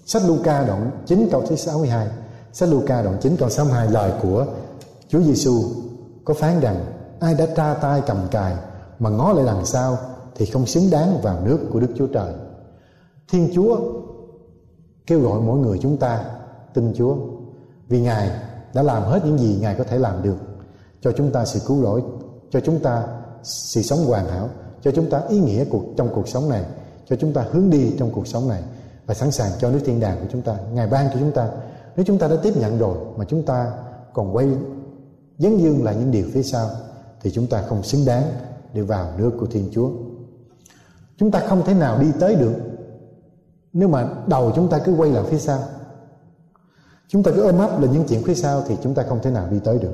Sách 0.05 0.21
Luca 0.27 0.63
đoạn 0.63 0.91
9 1.05 1.27
câu 1.31 1.41
thứ 1.47 1.55
62 1.55 2.07
sách 2.53 2.69
Luca 2.69 3.01
đoạn 3.01 3.17
9 3.21 3.35
câu 3.37 3.49
62 3.49 3.91
lời 3.91 4.11
của 4.21 4.45
Chúa 5.07 5.21
Giêsu 5.21 5.63
có 6.25 6.33
phán 6.33 6.59
rằng, 6.59 6.85
ai 7.19 7.33
đã 7.33 7.45
tra 7.55 7.73
tay 7.73 8.01
cầm 8.07 8.17
cài 8.31 8.55
mà 8.99 9.09
ngó 9.09 9.33
lại 9.33 9.45
đằng 9.45 9.65
sau 9.65 9.97
thì 10.35 10.45
không 10.45 10.65
xứng 10.65 10.89
đáng 10.91 11.21
vào 11.21 11.39
nước 11.45 11.59
của 11.73 11.79
Đức 11.79 11.89
Chúa 11.97 12.07
Trời. 12.07 12.33
Thiên 13.31 13.49
Chúa 13.53 13.79
kêu 15.07 15.21
gọi 15.21 15.41
mỗi 15.41 15.59
người 15.59 15.77
chúng 15.81 15.97
ta 15.97 16.25
tin 16.73 16.93
Chúa. 16.95 17.15
Vì 17.87 18.01
Ngài 18.01 18.31
đã 18.73 18.83
làm 18.83 19.03
hết 19.03 19.25
những 19.25 19.37
gì 19.37 19.57
Ngài 19.61 19.75
có 19.75 19.83
thể 19.83 19.99
làm 19.99 20.23
được 20.23 20.37
cho 21.01 21.11
chúng 21.11 21.31
ta 21.31 21.45
sự 21.45 21.59
cứu 21.67 21.81
rỗi, 21.81 22.01
cho 22.49 22.59
chúng 22.59 22.79
ta 22.79 23.07
sự 23.43 23.81
sống 23.81 23.99
hoàn 24.05 24.27
hảo, 24.27 24.49
cho 24.81 24.91
chúng 24.91 25.09
ta 25.09 25.21
ý 25.29 25.39
nghĩa 25.39 25.65
cuộc, 25.65 25.83
trong 25.97 26.09
cuộc 26.15 26.27
sống 26.27 26.49
này, 26.49 26.63
cho 27.05 27.15
chúng 27.15 27.33
ta 27.33 27.45
hướng 27.51 27.69
đi 27.69 27.95
trong 27.99 28.11
cuộc 28.11 28.27
sống 28.27 28.47
này 28.47 28.63
và 29.05 29.13
sẵn 29.13 29.31
sàng 29.31 29.51
cho 29.59 29.71
nước 29.71 29.79
thiên 29.85 29.99
đàng 29.99 30.17
của 30.21 30.27
chúng 30.31 30.41
ta. 30.41 30.57
Ngài 30.73 30.87
ban 30.87 31.09
cho 31.13 31.19
chúng 31.19 31.31
ta. 31.31 31.49
Nếu 31.95 32.05
chúng 32.05 32.17
ta 32.17 32.27
đã 32.27 32.35
tiếp 32.43 32.53
nhận 32.57 32.77
rồi 32.77 32.97
mà 33.17 33.25
chúng 33.25 33.43
ta 33.43 33.71
còn 34.13 34.35
quay 34.35 34.47
dấn 35.37 35.57
dương 35.57 35.83
lại 35.83 35.95
những 35.99 36.11
điều 36.11 36.25
phía 36.33 36.43
sau, 36.43 36.69
thì 37.21 37.31
chúng 37.31 37.47
ta 37.47 37.61
không 37.61 37.83
xứng 37.83 38.05
đáng 38.05 38.23
để 38.73 38.81
vào 38.81 39.11
nước 39.17 39.31
của 39.39 39.45
thiên 39.45 39.69
chúa. 39.73 39.89
Chúng 41.17 41.31
ta 41.31 41.39
không 41.39 41.63
thể 41.65 41.73
nào 41.73 41.99
đi 41.99 42.07
tới 42.19 42.35
được 42.35 42.53
nếu 43.75 43.89
mà 43.89 44.07
đầu 44.27 44.51
chúng 44.55 44.67
ta 44.67 44.79
cứ 44.79 44.93
quay 44.93 45.11
lại 45.11 45.23
phía 45.27 45.37
sau, 45.37 45.59
chúng 47.07 47.23
ta 47.23 47.31
cứ 47.35 47.41
ôm 47.41 47.59
ấp 47.59 47.81
là 47.81 47.87
những 47.91 48.03
chuyện 48.07 48.23
phía 48.23 48.35
sau 48.35 48.63
thì 48.67 48.77
chúng 48.83 48.93
ta 48.93 49.03
không 49.03 49.19
thể 49.21 49.31
nào 49.31 49.47
đi 49.51 49.59
tới 49.63 49.79
được. 49.79 49.93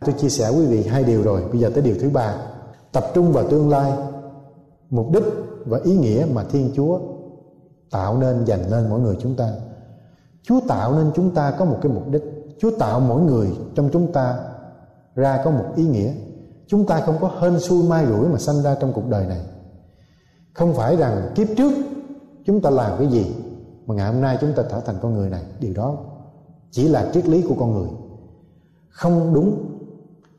Tôi 0.00 0.14
chia 0.18 0.28
sẻ 0.28 0.48
quý 0.48 0.66
vị 0.66 0.86
hai 0.86 1.04
điều 1.04 1.22
rồi, 1.22 1.44
bây 1.52 1.60
giờ 1.60 1.70
tới 1.74 1.82
điều 1.82 1.94
thứ 2.00 2.10
ba. 2.10 2.36
Tập 2.92 3.04
trung 3.14 3.32
vào 3.32 3.48
tương 3.48 3.70
lai, 3.70 3.92
mục 4.90 5.10
đích 5.12 5.22
và 5.66 5.80
ý 5.84 5.96
nghĩa 5.96 6.26
mà 6.32 6.44
thiên 6.44 6.70
chúa 6.74 6.98
tạo 7.90 8.18
nên 8.18 8.44
dành 8.44 8.70
nên 8.70 8.88
mỗi 8.90 9.00
người 9.00 9.16
chúng 9.20 9.36
ta. 9.36 9.52
Chúa 10.42 10.60
tạo 10.68 10.94
nên 10.94 11.10
chúng 11.14 11.34
ta 11.34 11.50
có 11.50 11.64
một 11.64 11.78
cái 11.82 11.92
mục 11.92 12.08
đích. 12.08 12.22
Chúa 12.58 12.70
tạo 12.78 13.00
mỗi 13.00 13.22
người 13.22 13.50
trong 13.74 13.88
chúng 13.92 14.12
ta 14.12 14.38
ra 15.14 15.42
có 15.44 15.50
một 15.50 15.64
ý 15.76 15.84
nghĩa. 15.84 16.12
Chúng 16.66 16.86
ta 16.86 17.00
không 17.00 17.18
có 17.20 17.30
hên 17.40 17.60
xui 17.60 17.82
mai 17.82 18.06
rủi 18.06 18.28
mà 18.28 18.38
sanh 18.38 18.62
ra 18.62 18.74
trong 18.80 18.92
cuộc 18.92 19.08
đời 19.08 19.26
này. 19.26 19.40
Không 20.52 20.74
phải 20.74 20.96
rằng 20.96 21.32
kiếp 21.34 21.48
trước 21.56 21.72
chúng 22.46 22.60
ta 22.60 22.70
làm 22.70 22.98
cái 22.98 23.08
gì 23.08 23.26
mà 23.86 23.94
ngày 23.94 24.12
hôm 24.12 24.20
nay 24.20 24.38
chúng 24.40 24.52
ta 24.52 24.62
trở 24.70 24.80
thành 24.80 24.96
con 25.02 25.14
người 25.14 25.30
này? 25.30 25.42
Điều 25.60 25.74
đó 25.74 25.96
chỉ 26.70 26.88
là 26.88 27.10
triết 27.14 27.28
lý 27.28 27.42
của 27.42 27.54
con 27.58 27.74
người. 27.74 27.88
Không 28.88 29.34
đúng. 29.34 29.64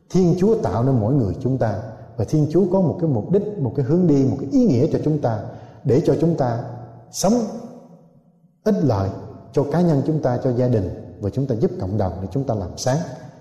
Thiên 0.10 0.36
chúa 0.40 0.56
tạo 0.56 0.84
nên 0.84 1.00
mỗi 1.00 1.14
người 1.14 1.34
chúng 1.40 1.58
ta 1.58 1.82
và 2.18 2.26
thiên 2.26 2.48
chúa 2.52 2.66
có 2.72 2.82
một 2.82 2.98
cái 3.02 3.10
mục 3.10 3.32
đích, 3.32 3.60
một 3.60 3.74
cái 3.76 3.86
hướng 3.86 4.08
đi, 4.08 4.26
một 4.26 4.38
cái 4.40 4.50
ý 4.52 4.66
nghĩa 4.66 4.88
cho 4.92 5.00
chúng 5.06 5.22
ta 5.22 5.40
để 5.84 6.02
cho 6.06 6.16
chúng 6.22 6.36
ta 6.36 6.64
sống 7.12 7.34
ích 8.64 8.76
lợi 8.84 9.10
cho 9.54 9.64
cá 9.72 9.82
nhân 9.82 10.02
chúng 10.08 10.22
ta, 10.22 10.38
cho 10.44 10.52
gia 10.54 10.68
đình 10.68 11.18
và 11.22 11.30
chúng 11.30 11.46
ta 11.46 11.56
giúp 11.56 11.72
cộng 11.80 11.98
đồng 11.98 12.14
để 12.22 12.28
chúng 12.32 12.44
ta 12.44 12.56
làm 12.56 12.70
sáng. 12.78 12.98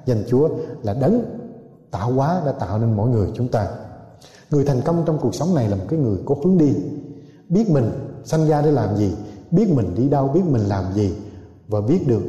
Danh 0.07 0.25
chúa 0.29 0.49
là 0.83 0.95
đấng 0.95 1.25
tạo 1.91 2.13
hóa 2.13 2.43
đã 2.47 2.53
tạo 2.53 2.79
nên 2.79 2.97
mỗi 2.97 3.11
người 3.11 3.31
chúng 3.35 3.49
ta. 3.49 3.69
Người 4.51 4.65
thành 4.65 4.81
công 4.85 5.03
trong 5.07 5.19
cuộc 5.19 5.35
sống 5.35 5.55
này 5.55 5.69
là 5.69 5.77
một 5.77 5.85
cái 5.89 5.99
người 5.99 6.19
có 6.25 6.35
hướng 6.45 6.59
đi, 6.59 6.75
biết 7.49 7.71
mình 7.71 7.91
sanh 8.25 8.49
ra 8.49 8.63
để 8.63 8.71
làm 8.71 8.97
gì, 8.97 9.13
biết 9.51 9.69
mình 9.69 9.95
đi 9.95 10.09
đâu, 10.09 10.29
biết 10.29 10.43
mình 10.51 10.63
làm 10.63 10.85
gì, 10.95 11.15
và 11.69 11.81
biết 11.81 12.09
được 12.09 12.23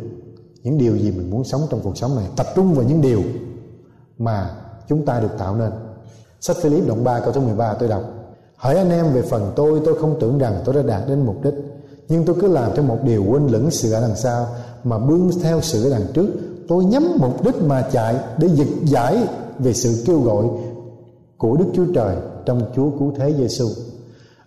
những 0.64 0.78
điều 0.78 0.98
gì 0.98 1.12
mình 1.12 1.30
muốn 1.30 1.44
sống 1.44 1.62
trong 1.70 1.80
cuộc 1.84 1.98
sống 1.98 2.16
này. 2.16 2.26
Tập 2.36 2.48
trung 2.56 2.74
vào 2.74 2.86
những 2.86 3.02
điều 3.02 3.22
mà 4.18 4.50
chúng 4.88 5.06
ta 5.06 5.20
được 5.20 5.32
tạo 5.38 5.56
nên. 5.56 5.72
Sách 6.42 6.58
Philip 6.62 6.88
đoạn 6.88 7.04
3 7.04 7.20
câu 7.20 7.34
số 7.34 7.42
13 7.42 7.74
tôi 7.74 7.90
đọc. 7.90 8.04
Hỏi 8.56 8.78
anh 8.78 8.90
em, 8.90 9.14
về 9.14 9.22
phần 9.22 9.52
tôi 9.56 9.82
tôi 9.86 10.00
không 10.00 10.18
tưởng 10.20 10.38
rằng 10.38 10.62
tôi 10.66 10.76
đã 10.76 10.82
đạt 10.82 11.10
đến 11.10 11.26
mục 11.26 11.44
đích, 11.44 11.54
nhưng 12.10 12.26
tôi 12.26 12.36
cứ 12.42 12.48
làm 12.48 12.72
theo 12.76 12.86
một 12.86 12.98
điều 13.04 13.26
quên 13.30 13.48
lửng 13.48 13.72
sự 13.72 13.92
ở 13.92 14.02
đằng 14.02 14.16
sau, 14.16 14.48
mà 14.84 15.00
bươn 15.00 15.30
theo 15.42 15.62
sự 15.62 15.84
ở 15.84 15.90
đằng 15.90 16.08
trước. 16.14 16.28
Tôi 16.68 16.86
nhắm 16.86 17.04
mục 17.18 17.44
đích 17.44 17.56
mà 17.62 17.88
chạy 17.92 18.16
để 18.38 18.48
giật 18.48 18.68
giải 18.84 19.28
về 19.60 19.74
sự 19.74 20.04
kêu 20.06 20.22
gọi 20.22 20.46
của 21.38 21.58
Đức 21.58 21.66
Chúa 21.74 21.86
Trời 21.96 22.16
trong 22.46 22.62
Chúa 22.76 22.90
cứu 23.00 23.14
thế 23.18 23.34
Giêsu. 23.38 23.68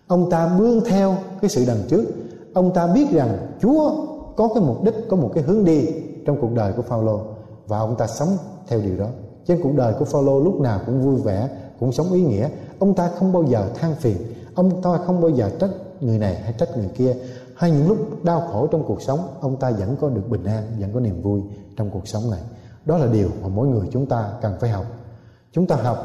Ông 0.07 0.31
ta 0.31 0.57
bươn 0.59 0.81
theo 0.87 1.16
cái 1.40 1.51
sự 1.51 1.64
đằng 1.66 1.83
trước, 1.88 2.05
ông 2.55 2.75
ta 2.75 2.87
biết 2.87 3.11
rằng 3.11 3.38
Chúa 3.61 4.07
có 4.37 4.49
cái 4.55 4.62
mục 4.64 4.85
đích, 4.85 4.95
có 5.09 5.16
một 5.16 5.31
cái 5.35 5.45
hướng 5.45 5.64
đi 5.64 5.88
trong 6.27 6.40
cuộc 6.40 6.53
đời 6.55 6.73
của 6.73 6.83
Phaolô 6.83 7.21
và 7.66 7.79
ông 7.79 7.97
ta 7.97 8.07
sống 8.07 8.29
theo 8.69 8.81
điều 8.81 8.99
đó. 8.99 9.07
Trên 9.47 9.62
cuộc 9.62 9.73
đời 9.77 9.95
của 9.99 10.05
Phaolô 10.05 10.40
lúc 10.40 10.61
nào 10.61 10.81
cũng 10.87 11.03
vui 11.03 11.16
vẻ, 11.16 11.49
cũng 11.81 11.92
sống 11.92 12.12
ý 12.12 12.23
nghĩa. 12.23 12.49
Ông 12.79 12.95
ta 12.95 13.11
không 13.19 13.33
bao 13.33 13.42
giờ 13.42 13.69
than 13.75 13.95
phiền, 13.95 14.16
ông 14.55 14.83
ta 14.83 14.99
không 15.07 15.21
bao 15.21 15.31
giờ 15.31 15.51
trách 15.61 15.71
người 16.01 16.19
này 16.19 16.35
hay 16.35 16.53
trách 16.59 16.77
người 16.77 16.88
kia. 16.95 17.16
Hay 17.55 17.71
những 17.71 17.88
lúc 17.88 18.25
đau 18.25 18.40
khổ 18.40 18.66
trong 18.66 18.85
cuộc 18.87 19.03
sống, 19.03 19.21
ông 19.40 19.57
ta 19.57 19.71
vẫn 19.71 19.97
có 20.01 20.09
được 20.09 20.29
bình 20.29 20.45
an, 20.45 20.62
vẫn 20.81 20.90
có 20.95 21.01
niềm 21.01 21.23
vui 21.23 21.40
trong 21.77 21.90
cuộc 21.90 22.09
sống 22.09 22.31
này. 22.31 22.40
Đó 22.85 22.99
là 22.99 23.07
điều 23.07 23.29
mà 23.42 23.49
mỗi 23.49 23.69
người 23.69 23.88
chúng 23.92 24.07
ta 24.07 24.31
cần 24.42 24.53
phải 24.61 24.71
học. 24.71 24.85
Chúng 25.53 25.66
ta 25.66 25.77
học 25.77 25.99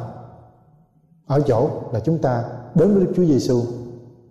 ở 1.27 1.41
chỗ 1.47 1.69
là 1.91 1.99
chúng 1.99 2.17
ta 2.17 2.43
đến 2.75 2.93
với 2.93 3.05
Đức 3.05 3.13
Chúa 3.15 3.25
Giêsu 3.25 3.61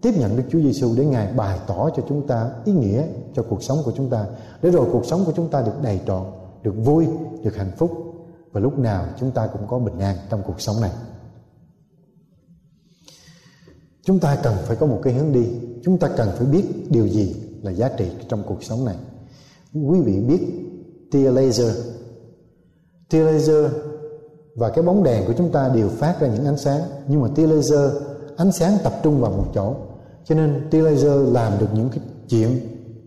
tiếp 0.02 0.14
nhận 0.16 0.36
Đức 0.36 0.42
Chúa 0.50 0.60
Giêsu 0.60 0.94
để 0.96 1.04
Ngài 1.04 1.32
bày 1.32 1.58
tỏ 1.66 1.90
cho 1.96 2.02
chúng 2.08 2.26
ta 2.26 2.50
ý 2.64 2.72
nghĩa 2.72 3.04
cho 3.34 3.42
cuộc 3.42 3.62
sống 3.62 3.78
của 3.84 3.92
chúng 3.96 4.10
ta, 4.10 4.26
để 4.62 4.70
rồi 4.70 4.88
cuộc 4.92 5.06
sống 5.06 5.24
của 5.24 5.32
chúng 5.36 5.50
ta 5.50 5.62
được 5.62 5.82
đầy 5.82 6.00
trọn, 6.06 6.26
được 6.62 6.74
vui, 6.84 7.06
được 7.42 7.56
hạnh 7.56 7.72
phúc. 7.76 7.90
Và 8.52 8.60
lúc 8.60 8.78
nào 8.78 9.06
chúng 9.20 9.30
ta 9.30 9.46
cũng 9.46 9.66
có 9.68 9.78
bình 9.78 9.98
an 9.98 10.16
trong 10.30 10.42
cuộc 10.46 10.60
sống 10.60 10.80
này. 10.80 10.90
Chúng 14.02 14.18
ta 14.18 14.36
cần 14.42 14.54
phải 14.64 14.76
có 14.76 14.86
một 14.86 15.00
cái 15.02 15.12
hướng 15.12 15.32
đi. 15.32 15.46
Chúng 15.84 15.98
ta 15.98 16.08
cần 16.16 16.28
phải 16.36 16.46
biết 16.46 16.64
điều 16.90 17.08
gì 17.08 17.36
là 17.62 17.70
giá 17.70 17.88
trị 17.88 18.06
trong 18.28 18.42
cuộc 18.46 18.64
sống 18.64 18.84
này. 18.84 18.96
Quý 19.72 20.00
vị 20.00 20.20
biết 20.20 20.40
tia 21.12 21.30
laser 21.30 21.76
tia 23.10 23.24
laser 23.24 23.72
và 24.54 24.70
cái 24.70 24.82
bóng 24.84 25.02
đèn 25.02 25.26
của 25.26 25.32
chúng 25.38 25.52
ta 25.52 25.70
đều 25.74 25.88
phát 25.88 26.20
ra 26.20 26.28
những 26.28 26.46
ánh 26.46 26.58
sáng. 26.58 26.80
Nhưng 27.08 27.20
mà 27.20 27.28
tia 27.34 27.46
laser 27.46 27.92
ánh 28.36 28.52
sáng 28.52 28.78
tập 28.84 28.92
trung 29.02 29.20
vào 29.20 29.30
một 29.30 29.46
chỗ 29.54 29.74
cho 30.30 30.36
nên 30.36 30.68
tia 30.70 30.82
laser 30.82 31.32
làm 31.32 31.52
được 31.58 31.66
những 31.74 31.88
cái 31.88 32.00
chuyện 32.28 32.50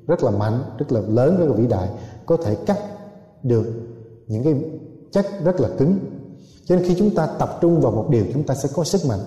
rất 0.08 0.24
là 0.24 0.32
mạnh, 0.32 0.64
rất 0.78 0.92
là 0.92 1.02
lớn, 1.08 1.38
rất 1.40 1.46
là 1.46 1.54
vĩ 1.54 1.68
đại, 1.68 1.90
có 2.26 2.38
thể 2.38 2.56
cắt 2.56 2.80
được 3.44 3.66
những 4.28 4.44
cái 4.44 4.54
chất 5.12 5.26
rất 5.44 5.60
là 5.60 5.70
cứng. 5.78 6.00
Cho 6.66 6.76
nên 6.76 6.86
khi 6.86 6.96
chúng 6.98 7.16
ta 7.16 7.26
tập 7.26 7.58
trung 7.62 7.82
vào 7.82 7.92
một 7.92 8.06
điều, 8.10 8.26
chúng 8.34 8.44
ta 8.44 8.56
sẽ 8.56 8.70
có 8.76 8.84
sức 8.84 9.02
mạnh. 9.08 9.20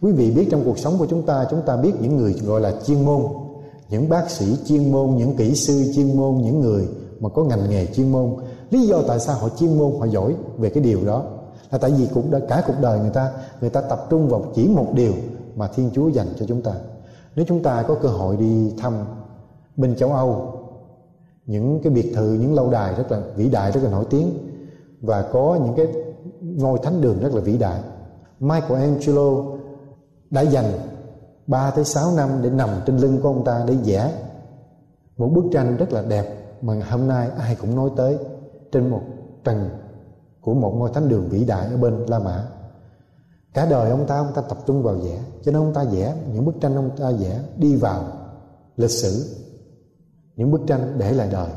Quý 0.00 0.12
vị 0.12 0.30
biết 0.30 0.48
trong 0.50 0.62
cuộc 0.64 0.78
sống 0.78 0.98
của 0.98 1.06
chúng 1.06 1.22
ta 1.22 1.46
chúng 1.50 1.62
ta 1.66 1.76
biết 1.76 1.92
những 2.00 2.16
người 2.16 2.34
gọi 2.46 2.60
là 2.60 2.72
chuyên 2.86 3.04
môn, 3.04 3.22
những 3.88 4.08
bác 4.08 4.30
sĩ 4.30 4.56
chuyên 4.66 4.92
môn, 4.92 5.16
những 5.16 5.36
kỹ 5.36 5.54
sư 5.54 5.92
chuyên 5.94 6.16
môn, 6.16 6.42
những 6.42 6.60
người 6.60 6.88
mà 7.20 7.28
có 7.28 7.44
ngành 7.44 7.70
nghề 7.70 7.86
chuyên 7.86 8.12
môn. 8.12 8.34
Lý 8.70 8.86
do 8.86 9.02
tại 9.02 9.20
sao 9.20 9.36
họ 9.36 9.48
chuyên 9.48 9.78
môn, 9.78 9.92
họ 9.98 10.06
giỏi 10.06 10.34
về 10.58 10.70
cái 10.70 10.82
điều 10.82 11.04
đó 11.04 11.24
là 11.70 11.78
tại 11.78 11.90
vì 11.90 12.08
cũng 12.14 12.30
đã 12.30 12.38
cả 12.48 12.62
cuộc 12.66 12.76
đời 12.80 13.00
người 13.00 13.10
ta 13.10 13.30
người 13.60 13.70
ta 13.70 13.80
tập 13.80 14.06
trung 14.10 14.28
vào 14.28 14.44
chỉ 14.54 14.68
một 14.68 14.86
điều 14.94 15.12
mà 15.60 15.66
Thiên 15.66 15.90
Chúa 15.94 16.08
dành 16.08 16.26
cho 16.38 16.46
chúng 16.46 16.62
ta. 16.62 16.72
Nếu 17.36 17.44
chúng 17.48 17.62
ta 17.62 17.82
có 17.82 17.94
cơ 17.94 18.08
hội 18.08 18.36
đi 18.36 18.74
thăm 18.78 18.94
bên 19.76 19.96
châu 19.96 20.12
Âu, 20.12 20.52
những 21.46 21.80
cái 21.82 21.92
biệt 21.92 22.12
thự, 22.14 22.38
những 22.40 22.54
lâu 22.54 22.70
đài 22.70 22.94
rất 22.94 23.12
là 23.12 23.20
vĩ 23.36 23.48
đại, 23.48 23.72
rất 23.72 23.80
là 23.84 23.90
nổi 23.90 24.04
tiếng, 24.10 24.38
và 25.00 25.22
có 25.32 25.58
những 25.64 25.74
cái 25.76 25.86
ngôi 26.40 26.78
thánh 26.82 27.00
đường 27.00 27.20
rất 27.20 27.34
là 27.34 27.40
vĩ 27.40 27.58
đại, 27.58 27.80
Michelangelo 28.40 29.44
đã 30.30 30.40
dành 30.40 30.72
3 31.46 31.70
tới 31.70 31.84
6 31.84 32.12
năm 32.16 32.28
để 32.42 32.50
nằm 32.50 32.68
trên 32.86 32.96
lưng 32.98 33.18
của 33.22 33.28
ông 33.28 33.44
ta 33.44 33.64
để 33.66 33.74
vẽ 33.84 34.12
một 35.16 35.28
bức 35.34 35.44
tranh 35.52 35.76
rất 35.76 35.92
là 35.92 36.02
đẹp 36.02 36.26
mà 36.62 36.74
hôm 36.90 37.08
nay 37.08 37.28
ai 37.38 37.56
cũng 37.60 37.76
nói 37.76 37.90
tới 37.96 38.18
trên 38.72 38.90
một 38.90 39.02
trần 39.44 39.68
của 40.40 40.54
một 40.54 40.74
ngôi 40.76 40.90
thánh 40.94 41.08
đường 41.08 41.28
vĩ 41.28 41.44
đại 41.44 41.66
ở 41.66 41.76
bên 41.76 42.06
La 42.06 42.18
Mã 42.18 42.44
cả 43.54 43.66
đời 43.66 43.90
ông 43.90 44.06
ta 44.06 44.18
ông 44.18 44.32
ta 44.34 44.42
tập 44.42 44.58
trung 44.66 44.82
vào 44.82 44.94
vẽ. 44.94 45.22
Cho 45.42 45.52
nên 45.52 45.62
ông 45.62 45.74
ta 45.74 45.84
vẽ 45.84 46.14
những 46.32 46.44
bức 46.44 46.54
tranh, 46.60 46.76
ông 46.76 46.90
ta 46.96 47.10
vẽ 47.10 47.40
đi 47.56 47.76
vào 47.76 48.04
lịch 48.76 48.90
sử, 48.90 49.36
những 50.36 50.50
bức 50.50 50.60
tranh 50.66 50.94
để 50.98 51.12
lại 51.12 51.28
đời. 51.32 51.50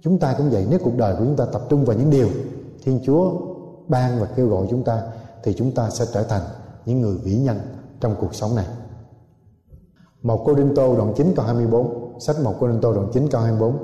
Chúng 0.00 0.18
ta 0.18 0.34
cũng 0.38 0.50
vậy, 0.50 0.66
nếu 0.70 0.78
cuộc 0.84 0.96
đời 0.96 1.14
của 1.14 1.24
chúng 1.24 1.36
ta 1.36 1.44
tập 1.44 1.62
trung 1.68 1.84
vào 1.84 1.96
những 1.96 2.10
điều 2.10 2.28
thiên 2.82 3.00
chúa 3.04 3.32
ban 3.88 4.20
và 4.20 4.26
kêu 4.26 4.48
gọi 4.48 4.66
chúng 4.70 4.84
ta, 4.84 5.02
thì 5.42 5.54
chúng 5.54 5.72
ta 5.72 5.90
sẽ 5.90 6.04
trở 6.12 6.22
thành 6.22 6.42
những 6.86 7.00
người 7.00 7.16
vĩ 7.16 7.36
nhân 7.36 7.58
trong 8.00 8.14
cuộc 8.20 8.34
sống 8.34 8.54
này. 8.54 8.66
Một 10.22 10.42
Cô 10.44 10.54
Đinh 10.54 10.74
Tô 10.74 10.96
đoạn 10.96 11.12
9 11.16 11.32
câu 11.36 11.44
24 11.44 12.20
Sách 12.20 12.36
một 12.40 12.54
Cô 12.60 12.68
Đinh 12.68 12.80
Tô 12.80 12.92
đoạn 12.92 13.08
9 13.12 13.28
câu 13.28 13.40
24 13.40 13.76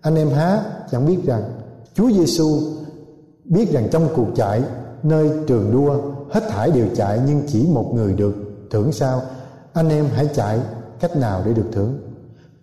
Anh 0.00 0.14
em 0.14 0.28
há 0.28 0.64
chẳng 0.90 1.06
biết 1.06 1.18
rằng 1.24 1.42
Chúa 1.94 2.10
Giêsu 2.10 2.58
biết 3.44 3.70
rằng 3.72 3.88
trong 3.90 4.08
cuộc 4.16 4.26
chạy 4.34 4.62
nơi 5.04 5.30
trường 5.46 5.72
đua, 5.72 5.96
hết 6.30 6.48
thải 6.48 6.70
đều 6.70 6.86
chạy 6.94 7.20
nhưng 7.26 7.42
chỉ 7.46 7.68
một 7.72 7.90
người 7.94 8.14
được 8.14 8.34
thưởng 8.70 8.92
sao? 8.92 9.22
Anh 9.72 9.88
em 9.88 10.06
hãy 10.12 10.28
chạy, 10.34 10.60
cách 11.00 11.16
nào 11.16 11.42
để 11.46 11.52
được 11.52 11.66
thưởng? 11.72 11.98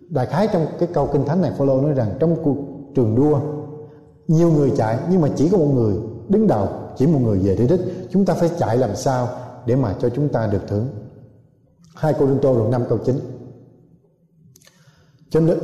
Đại 0.08 0.26
khái 0.26 0.48
trong 0.52 0.66
cái 0.78 0.88
câu 0.92 1.08
kinh 1.12 1.24
thánh 1.24 1.42
này 1.42 1.52
Phaolô 1.58 1.80
nói 1.80 1.92
rằng 1.92 2.16
trong 2.20 2.36
cuộc 2.44 2.56
trường 2.94 3.14
đua, 3.14 3.40
nhiều 4.28 4.52
người 4.52 4.72
chạy 4.76 4.98
nhưng 5.10 5.20
mà 5.20 5.28
chỉ 5.36 5.48
có 5.48 5.58
một 5.58 5.70
người 5.74 5.96
đứng 6.28 6.46
đầu, 6.46 6.68
chỉ 6.96 7.06
một 7.06 7.18
người 7.22 7.38
về 7.38 7.56
đến 7.56 7.66
đích. 7.68 7.80
Chúng 8.10 8.24
ta 8.24 8.34
phải 8.34 8.50
chạy 8.58 8.76
làm 8.78 8.96
sao 8.96 9.28
để 9.66 9.76
mà 9.76 9.94
cho 10.00 10.08
chúng 10.08 10.28
ta 10.28 10.46
được 10.46 10.62
thưởng? 10.68 10.88
Hai 11.94 12.12
câu 12.12 12.28
tô 12.42 12.58
đoạn 12.58 12.70
năm 12.70 12.84
câu 12.88 12.98
chín. 12.98 13.16
Cho 15.30 15.40
nên 15.40 15.58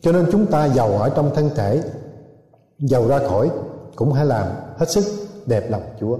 cho 0.00 0.12
nên 0.12 0.26
chúng 0.32 0.46
ta 0.46 0.66
giàu 0.68 0.88
ở 0.88 1.08
trong 1.08 1.34
thân 1.34 1.50
thể, 1.54 1.82
giàu 2.78 3.08
ra 3.08 3.18
khỏi 3.18 3.50
cũng 3.96 4.12
hãy 4.12 4.26
làm 4.26 4.46
hết 4.76 4.90
sức 4.90 5.04
đẹp 5.46 5.70
lòng 5.70 5.82
Chúa. 6.00 6.18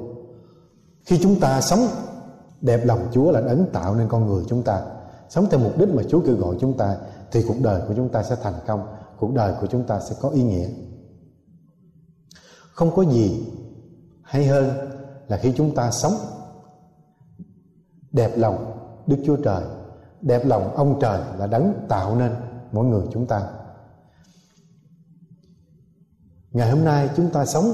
Khi 1.05 1.19
chúng 1.23 1.41
ta 1.41 1.61
sống 1.61 1.81
đẹp 2.61 2.81
lòng 2.85 3.09
Chúa 3.13 3.31
là 3.31 3.41
đấng 3.41 3.67
tạo 3.73 3.95
nên 3.95 4.09
con 4.09 4.27
người 4.27 4.45
chúng 4.49 4.63
ta, 4.63 4.83
sống 5.29 5.47
theo 5.51 5.61
mục 5.61 5.79
đích 5.79 5.89
mà 5.89 6.03
Chúa 6.09 6.21
kêu 6.27 6.37
gọi 6.37 6.57
chúng 6.61 6.77
ta, 6.77 6.97
thì 7.33 7.45
cuộc 7.49 7.57
đời 7.63 7.83
của 7.89 7.95
chúng 7.97 8.09
ta 8.09 8.23
sẽ 8.23 8.37
thành 8.43 8.55
công, 8.67 8.87
cuộc 9.19 9.35
đời 9.35 9.55
của 9.61 9.67
chúng 9.67 9.87
ta 9.87 10.01
sẽ 10.01 10.17
có 10.21 10.29
ý 10.29 10.43
nghĩa. 10.43 10.69
Không 12.73 12.91
có 12.97 13.03
gì 13.03 13.47
hay 14.23 14.47
hơn 14.47 14.71
là 15.29 15.37
khi 15.37 15.53
chúng 15.57 15.75
ta 15.75 15.91
sống 15.91 16.15
đẹp 18.13 18.33
lòng 18.37 18.79
Đức 19.07 19.17
Chúa 19.27 19.37
Trời, 19.37 19.65
đẹp 20.21 20.47
lòng 20.47 20.75
ông 20.75 20.99
trời 21.01 21.21
là 21.39 21.47
đấng 21.47 21.87
tạo 21.89 22.17
nên 22.17 22.33
mỗi 22.73 22.85
người 22.87 23.03
chúng 23.13 23.27
ta. 23.27 23.49
Ngày 26.51 26.71
hôm 26.71 26.85
nay 26.85 27.11
chúng 27.17 27.31
ta 27.31 27.47
sống 27.47 27.65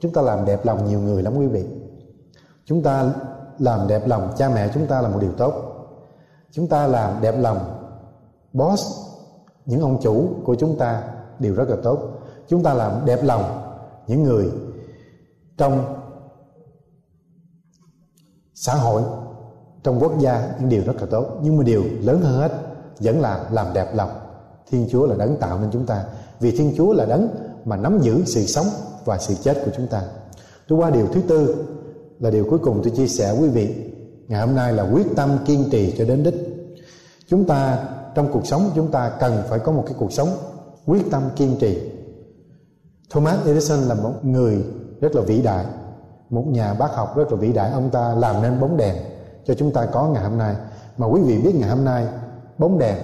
chúng 0.00 0.12
ta 0.12 0.22
làm 0.22 0.44
đẹp 0.44 0.66
lòng 0.66 0.88
nhiều 0.88 1.00
người 1.00 1.22
lắm 1.22 1.34
quý 1.36 1.46
vị. 1.46 1.64
Chúng 2.64 2.82
ta 2.82 3.12
làm 3.58 3.88
đẹp 3.88 4.06
lòng 4.06 4.32
cha 4.36 4.48
mẹ 4.48 4.70
chúng 4.74 4.86
ta 4.86 5.00
là 5.00 5.08
một 5.08 5.18
điều 5.20 5.32
tốt. 5.32 5.54
Chúng 6.50 6.68
ta 6.68 6.86
làm 6.86 7.20
đẹp 7.20 7.34
lòng 7.38 7.58
boss, 8.52 8.82
những 9.66 9.80
ông 9.80 9.98
chủ 10.02 10.28
của 10.44 10.54
chúng 10.54 10.78
ta 10.78 11.02
đều 11.38 11.54
rất 11.54 11.68
là 11.68 11.76
tốt. 11.82 11.98
Chúng 12.48 12.62
ta 12.62 12.74
làm 12.74 12.92
đẹp 13.04 13.24
lòng 13.24 13.44
những 14.06 14.22
người 14.22 14.50
trong 15.56 15.96
xã 18.54 18.74
hội, 18.74 19.02
trong 19.82 20.00
quốc 20.00 20.18
gia, 20.18 20.52
những 20.58 20.68
điều 20.68 20.82
rất 20.86 20.96
là 21.00 21.06
tốt. 21.10 21.26
Nhưng 21.42 21.56
mà 21.56 21.64
điều 21.64 21.82
lớn 22.00 22.20
hơn 22.22 22.38
hết 22.38 22.52
vẫn 23.00 23.20
là 23.20 23.48
làm 23.50 23.66
đẹp 23.74 23.94
lòng. 23.94 24.10
Thiên 24.70 24.88
chúa 24.90 25.06
là 25.06 25.14
đấng 25.16 25.36
tạo 25.36 25.58
nên 25.60 25.70
chúng 25.70 25.86
ta. 25.86 26.04
Vì 26.40 26.56
thiên 26.56 26.74
chúa 26.76 26.92
là 26.92 27.04
đấng 27.04 27.28
mà 27.64 27.76
nắm 27.76 27.98
giữ 27.98 28.24
sự 28.24 28.42
sống 28.42 28.66
và 29.04 29.18
sự 29.18 29.34
chết 29.42 29.62
của 29.64 29.70
chúng 29.76 29.86
ta. 29.86 30.02
Tôi 30.68 30.78
qua 30.78 30.90
điều 30.90 31.06
thứ 31.06 31.20
tư 31.28 31.66
là 32.18 32.30
điều 32.30 32.46
cuối 32.50 32.58
cùng 32.58 32.80
tôi 32.82 32.92
chia 32.96 33.06
sẻ 33.06 33.34
quý 33.40 33.48
vị. 33.48 33.74
Ngày 34.28 34.40
hôm 34.40 34.54
nay 34.54 34.72
là 34.72 34.82
quyết 34.82 35.06
tâm 35.16 35.38
kiên 35.46 35.68
trì 35.70 35.94
cho 35.98 36.04
đến 36.04 36.22
đích. 36.22 36.34
Chúng 37.28 37.44
ta, 37.44 37.84
trong 38.14 38.32
cuộc 38.32 38.46
sống 38.46 38.70
chúng 38.74 38.90
ta 38.90 39.12
cần 39.20 39.42
phải 39.48 39.58
có 39.58 39.72
một 39.72 39.82
cái 39.86 39.94
cuộc 39.98 40.12
sống 40.12 40.28
quyết 40.86 41.02
tâm 41.10 41.22
kiên 41.36 41.56
trì. 41.60 41.78
Thomas 43.10 43.46
Edison 43.46 43.80
là 43.80 43.94
một 43.94 44.12
người 44.22 44.64
rất 45.00 45.14
là 45.14 45.22
vĩ 45.22 45.42
đại. 45.42 45.64
Một 46.30 46.44
nhà 46.46 46.74
bác 46.74 46.94
học 46.94 47.16
rất 47.16 47.32
là 47.32 47.38
vĩ 47.38 47.52
đại. 47.52 47.70
Ông 47.70 47.90
ta 47.90 48.14
làm 48.14 48.42
nên 48.42 48.60
bóng 48.60 48.76
đèn 48.76 48.96
cho 49.46 49.54
chúng 49.54 49.72
ta 49.72 49.86
có 49.86 50.08
ngày 50.08 50.24
hôm 50.24 50.38
nay. 50.38 50.56
Mà 50.96 51.06
quý 51.06 51.20
vị 51.20 51.38
biết 51.38 51.54
ngày 51.54 51.70
hôm 51.70 51.84
nay, 51.84 52.06
bóng 52.58 52.78
đèn 52.78 52.96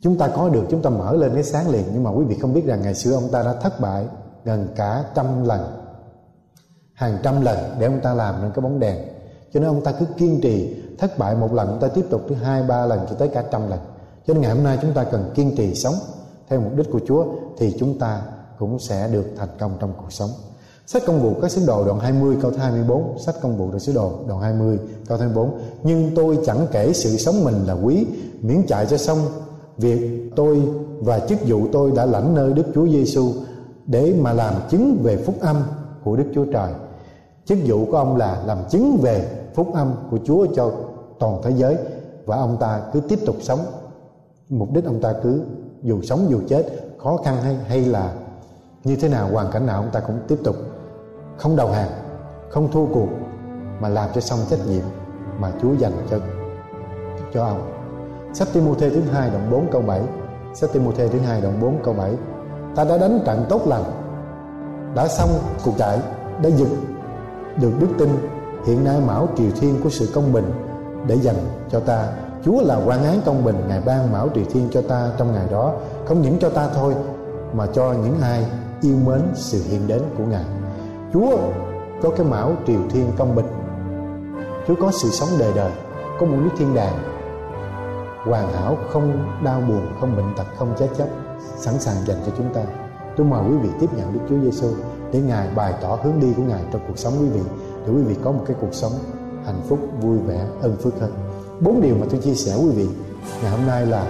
chúng 0.00 0.18
ta 0.18 0.28
có 0.28 0.48
được, 0.48 0.64
chúng 0.70 0.82
ta 0.82 0.90
mở 0.90 1.16
lên 1.16 1.34
cái 1.34 1.42
sáng 1.42 1.70
liền. 1.70 1.84
Nhưng 1.92 2.02
mà 2.02 2.10
quý 2.10 2.24
vị 2.24 2.36
không 2.40 2.54
biết 2.54 2.64
rằng 2.64 2.82
ngày 2.82 2.94
xưa 2.94 3.14
ông 3.14 3.28
ta 3.32 3.42
đã 3.42 3.52
thất 3.52 3.80
bại 3.80 4.04
gần 4.44 4.68
cả 4.76 5.04
trăm 5.14 5.44
lần, 5.44 5.60
hàng 6.92 7.18
trăm 7.22 7.40
lần 7.40 7.58
để 7.78 7.86
ông 7.86 8.00
ta 8.02 8.14
làm 8.14 8.42
nên 8.42 8.50
cái 8.54 8.62
bóng 8.62 8.80
đèn. 8.80 8.96
Cho 9.52 9.60
nên 9.60 9.68
ông 9.68 9.84
ta 9.84 9.92
cứ 9.92 10.06
kiên 10.16 10.40
trì 10.40 10.82
thất 10.98 11.18
bại 11.18 11.34
một 11.34 11.52
lần, 11.52 11.68
ông 11.68 11.80
ta 11.80 11.88
tiếp 11.88 12.04
tục 12.10 12.22
thứ 12.28 12.34
hai, 12.34 12.62
ba 12.62 12.86
lần 12.86 13.00
cho 13.08 13.14
tới 13.14 13.28
cả 13.28 13.44
trăm 13.50 13.70
lần. 13.70 13.78
Cho 14.26 14.34
nên 14.34 14.42
ngày 14.42 14.54
hôm 14.54 14.64
nay 14.64 14.78
chúng 14.82 14.92
ta 14.92 15.04
cần 15.04 15.30
kiên 15.34 15.56
trì 15.56 15.74
sống 15.74 15.94
theo 16.48 16.60
mục 16.60 16.76
đích 16.76 16.86
của 16.92 17.00
Chúa 17.06 17.26
thì 17.58 17.76
chúng 17.78 17.98
ta 17.98 18.22
cũng 18.58 18.78
sẽ 18.78 19.08
được 19.12 19.26
thành 19.38 19.48
công 19.58 19.76
trong 19.80 19.92
cuộc 19.96 20.12
sống. 20.12 20.30
Sách 20.86 21.02
công 21.06 21.22
vụ 21.22 21.34
các 21.42 21.50
sứ 21.50 21.66
đồ 21.66 21.84
đoạn 21.84 22.00
20 22.00 22.36
câu 22.42 22.52
24 22.58 23.18
Sách 23.18 23.34
công 23.42 23.56
vụ 23.56 23.70
các 23.72 23.78
sứ 23.78 23.92
đồ 23.92 24.12
đoạn 24.26 24.40
20 24.40 24.78
câu 25.08 25.18
24 25.18 25.58
Nhưng 25.82 26.14
tôi 26.14 26.38
chẳng 26.46 26.66
kể 26.70 26.92
sự 26.92 27.16
sống 27.16 27.44
mình 27.44 27.54
là 27.66 27.72
quý 27.74 28.06
Miễn 28.40 28.66
chạy 28.66 28.86
cho 28.86 28.96
xong 28.96 29.18
Việc 29.78 30.30
tôi 30.36 30.62
và 31.00 31.18
chức 31.18 31.38
vụ 31.46 31.66
tôi 31.72 31.92
đã 31.96 32.06
lãnh 32.06 32.34
nơi 32.34 32.52
Đức 32.52 32.66
Chúa 32.74 32.88
Giêsu 32.88 33.32
Để 33.86 34.14
mà 34.20 34.32
làm 34.32 34.54
chứng 34.68 34.98
về 35.02 35.16
phúc 35.16 35.34
âm 35.40 35.56
của 36.04 36.16
Đức 36.16 36.24
Chúa 36.34 36.44
Trời. 36.44 36.72
Chức 37.44 37.58
vụ 37.64 37.86
của 37.90 37.96
ông 37.96 38.16
là 38.16 38.42
làm 38.46 38.58
chứng 38.70 38.96
về 39.02 39.28
phúc 39.54 39.74
âm 39.74 39.92
của 40.10 40.18
Chúa 40.24 40.46
cho 40.54 40.72
toàn 41.18 41.40
thế 41.42 41.50
giới 41.56 41.76
Và 42.26 42.36
ông 42.36 42.56
ta 42.60 42.80
cứ 42.92 43.00
tiếp 43.00 43.18
tục 43.26 43.36
sống. 43.40 43.60
Mục 44.48 44.72
đích 44.72 44.84
ông 44.84 45.00
ta 45.00 45.14
cứ 45.22 45.42
dù 45.82 46.02
sống 46.02 46.26
dù 46.28 46.40
chết 46.48 46.66
Khó 46.98 47.16
khăn 47.16 47.36
hay, 47.42 47.54
hay 47.54 47.84
là 47.84 48.12
như 48.84 48.96
thế 48.96 49.08
nào 49.08 49.28
hoàn 49.32 49.50
cảnh 49.52 49.66
nào 49.66 49.82
ông 49.82 49.90
ta 49.92 50.00
cũng 50.00 50.18
tiếp 50.28 50.38
tục 50.44 50.56
không 51.36 51.56
đầu 51.56 51.68
hàng 51.68 51.90
không 52.50 52.72
thua 52.72 52.86
cuộc 52.86 53.08
mà 53.80 53.88
làm 53.88 54.10
cho 54.14 54.20
xong 54.20 54.38
trách 54.50 54.66
nhiệm 54.68 54.82
mà 55.38 55.52
Chúa 55.62 55.72
dành 55.74 55.92
cho 56.10 56.18
cho 57.32 57.44
ông 57.44 57.77
sách 58.38 58.48
Timôthê 58.52 58.90
thứ 58.90 59.00
hai 59.12 59.30
đoạn 59.30 59.50
4 59.50 59.66
câu 59.70 59.82
7 59.82 60.00
sách 60.54 60.70
Timôthê 60.72 61.08
thứ 61.08 61.18
hai 61.18 61.40
đoạn 61.40 61.60
4 61.60 61.82
câu 61.84 61.94
7 61.94 62.12
ta 62.76 62.84
đã 62.84 62.98
đánh 62.98 63.20
trận 63.24 63.44
tốt 63.48 63.60
lành. 63.66 63.84
Đã 64.94 65.08
xong 65.08 65.28
cuộc 65.64 65.72
chạy 65.78 65.98
đã 66.42 66.48
dựng 66.48 66.76
được 67.60 67.72
đức 67.80 67.86
tin, 67.98 68.08
hiện 68.66 68.84
nay 68.84 69.00
mão 69.06 69.28
triều 69.36 69.50
thiên 69.60 69.80
của 69.82 69.90
sự 69.90 70.08
công 70.14 70.32
bình 70.32 70.52
để 71.06 71.14
dành 71.14 71.36
cho 71.70 71.80
ta. 71.80 72.08
Chúa 72.44 72.62
là 72.62 72.80
quan 72.86 73.04
án 73.04 73.20
công 73.24 73.44
bình, 73.44 73.56
Ngài 73.68 73.80
ban 73.80 74.12
mão 74.12 74.28
triều 74.34 74.44
thiên 74.52 74.68
cho 74.72 74.82
ta 74.82 75.10
trong 75.18 75.32
ngày 75.32 75.46
đó. 75.50 75.72
Không 76.06 76.22
những 76.22 76.38
cho 76.38 76.48
ta 76.48 76.68
thôi, 76.74 76.94
Mà 77.52 77.66
cho 77.66 77.92
những 77.92 78.20
ai 78.22 78.44
yêu 78.80 78.96
mến 79.06 79.20
sự 79.34 79.62
hiện 79.70 79.88
đến 79.88 80.02
của 80.18 80.24
Ngài. 80.24 80.44
Chúa 81.12 81.38
có 82.02 82.10
cái 82.10 82.26
mão 82.26 82.52
triều 82.66 82.80
thiên 82.90 83.12
công 83.18 83.34
bình. 83.34 83.46
Chúa 84.68 84.74
có 84.80 84.90
sự 84.90 85.08
sống 85.08 85.28
đời 85.38 85.52
đời, 85.56 85.72
Có 86.20 86.26
một 86.26 86.36
nước 86.42 86.50
thiên 86.58 86.74
đàng. 86.74 87.17
Hoàn 88.24 88.52
hảo 88.52 88.76
không 88.90 89.34
đau 89.44 89.60
buồn 89.60 89.86
Không 90.00 90.16
bệnh 90.16 90.34
tật 90.36 90.46
không 90.56 90.74
chết 90.78 90.88
chóc 90.98 91.08
Sẵn 91.56 91.78
sàng 91.78 91.96
dành 92.06 92.16
cho 92.26 92.32
chúng 92.36 92.54
ta. 92.54 92.60
Tôi 93.16 93.26
mời 93.26 93.42
quý 93.50 93.56
vị 93.56 93.68
tiếp 93.80 93.86
nhận 93.96 94.12
Đức 94.12 94.20
Chúa 94.28 94.40
Giêsu 94.42 94.68
Để 95.12 95.20
Ngài 95.20 95.48
bày 95.54 95.74
tỏ 95.82 95.98
hướng 96.02 96.20
đi 96.20 96.32
của 96.36 96.42
Ngài 96.42 96.62
trong 96.72 96.82
cuộc 96.88 96.98
sống 96.98 97.12
quý 97.20 97.28
vị 97.28 97.40
Để 97.86 97.92
quý 97.92 98.02
vị 98.02 98.16
có 98.24 98.32
một 98.32 98.44
cái 98.46 98.56
cuộc 98.60 98.74
sống 98.74 98.92
hạnh 99.44 99.60
phúc, 99.68 99.78
vui 100.00 100.18
vẻ, 100.18 100.46
ân 100.60 100.76
phước 100.76 101.00
hơn. 101.00 101.12
Bốn 101.60 101.80
điều 101.80 101.94
mà 101.94 102.06
tôi 102.10 102.20
chia 102.20 102.34
sẻ 102.34 102.54
quý 102.62 102.70
vị 102.74 102.88
Ngày 103.42 103.50
hôm 103.50 103.66
nay 103.66 103.86
là 103.86 104.06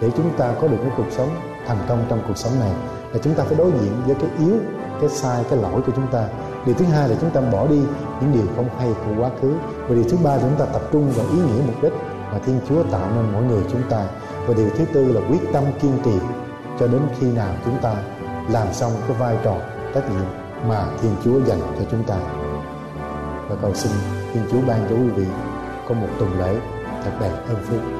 Để 0.00 0.10
chúng 0.16 0.30
ta 0.36 0.54
có 0.60 0.68
được 0.68 0.78
cái 0.82 0.92
cuộc 0.96 1.10
sống 1.10 1.28
thành 1.66 1.78
công 1.88 2.04
trong 2.08 2.22
cuộc 2.28 2.36
sống 2.36 2.52
này 2.60 2.72
Là 3.12 3.18
chúng 3.22 3.34
ta 3.34 3.44
phải 3.44 3.56
đối 3.56 3.70
diện 3.70 3.92
với 4.06 4.14
cái 4.14 4.30
yếu 4.38 4.56
cái 5.00 5.10
sai 5.10 5.44
cái 5.50 5.58
lỗi 5.58 5.82
của 5.86 5.92
chúng 5.96 6.06
ta. 6.06 6.28
Điều 6.66 6.74
thứ 6.74 6.84
hai 6.84 7.08
là 7.08 7.16
chúng 7.20 7.30
ta 7.30 7.40
bỏ 7.40 7.66
đi 7.66 7.80
những 8.20 8.32
điều 8.32 8.46
không 8.56 8.68
hay 8.78 8.88
của 9.06 9.22
quá 9.22 9.30
khứ. 9.40 9.52
Và 9.88 9.94
điều 9.94 10.04
thứ 10.04 10.16
ba 10.24 10.36
là 10.36 10.42
chúng 10.42 10.58
ta 10.58 10.64
tập 10.64 10.82
trung 10.92 11.10
vào 11.10 11.26
ý 11.26 11.38
nghĩa 11.38 11.62
mục 11.66 11.82
đích 11.82 11.92
mà 12.32 12.38
thiên 12.38 12.60
chúa 12.68 12.82
tạo 12.82 13.10
nên 13.14 13.32
mỗi 13.32 13.42
người 13.42 13.62
chúng 13.72 13.82
ta. 13.90 14.06
Và 14.46 14.54
điều 14.54 14.70
thứ 14.70 14.84
tư 14.94 15.12
là 15.12 15.20
quyết 15.28 15.52
tâm 15.52 15.64
kiên 15.82 15.98
trì 16.04 16.18
cho 16.80 16.86
đến 16.86 17.00
khi 17.18 17.32
nào 17.32 17.54
chúng 17.64 17.78
ta 17.82 17.94
làm 18.50 18.72
xong 18.72 18.92
cái 19.08 19.16
vai 19.16 19.36
trò, 19.44 19.54
trách 19.94 20.10
nhiệm 20.10 20.26
mà 20.68 20.86
thiên 21.02 21.14
chúa 21.24 21.40
dành 21.44 21.60
cho 21.60 21.84
chúng 21.90 22.04
ta. 22.04 22.16
Và 23.48 23.56
cầu 23.62 23.74
xin 23.74 23.92
thiên 24.32 24.42
chúa 24.50 24.60
ban 24.66 24.86
cho 24.88 24.94
quý 24.94 25.08
vị 25.16 25.26
có 25.88 25.94
một 25.94 26.08
tuần 26.18 26.38
lễ 26.38 26.56
thật 27.04 27.10
đầy 27.20 27.30
ơn 27.30 27.56
phước 27.68 27.99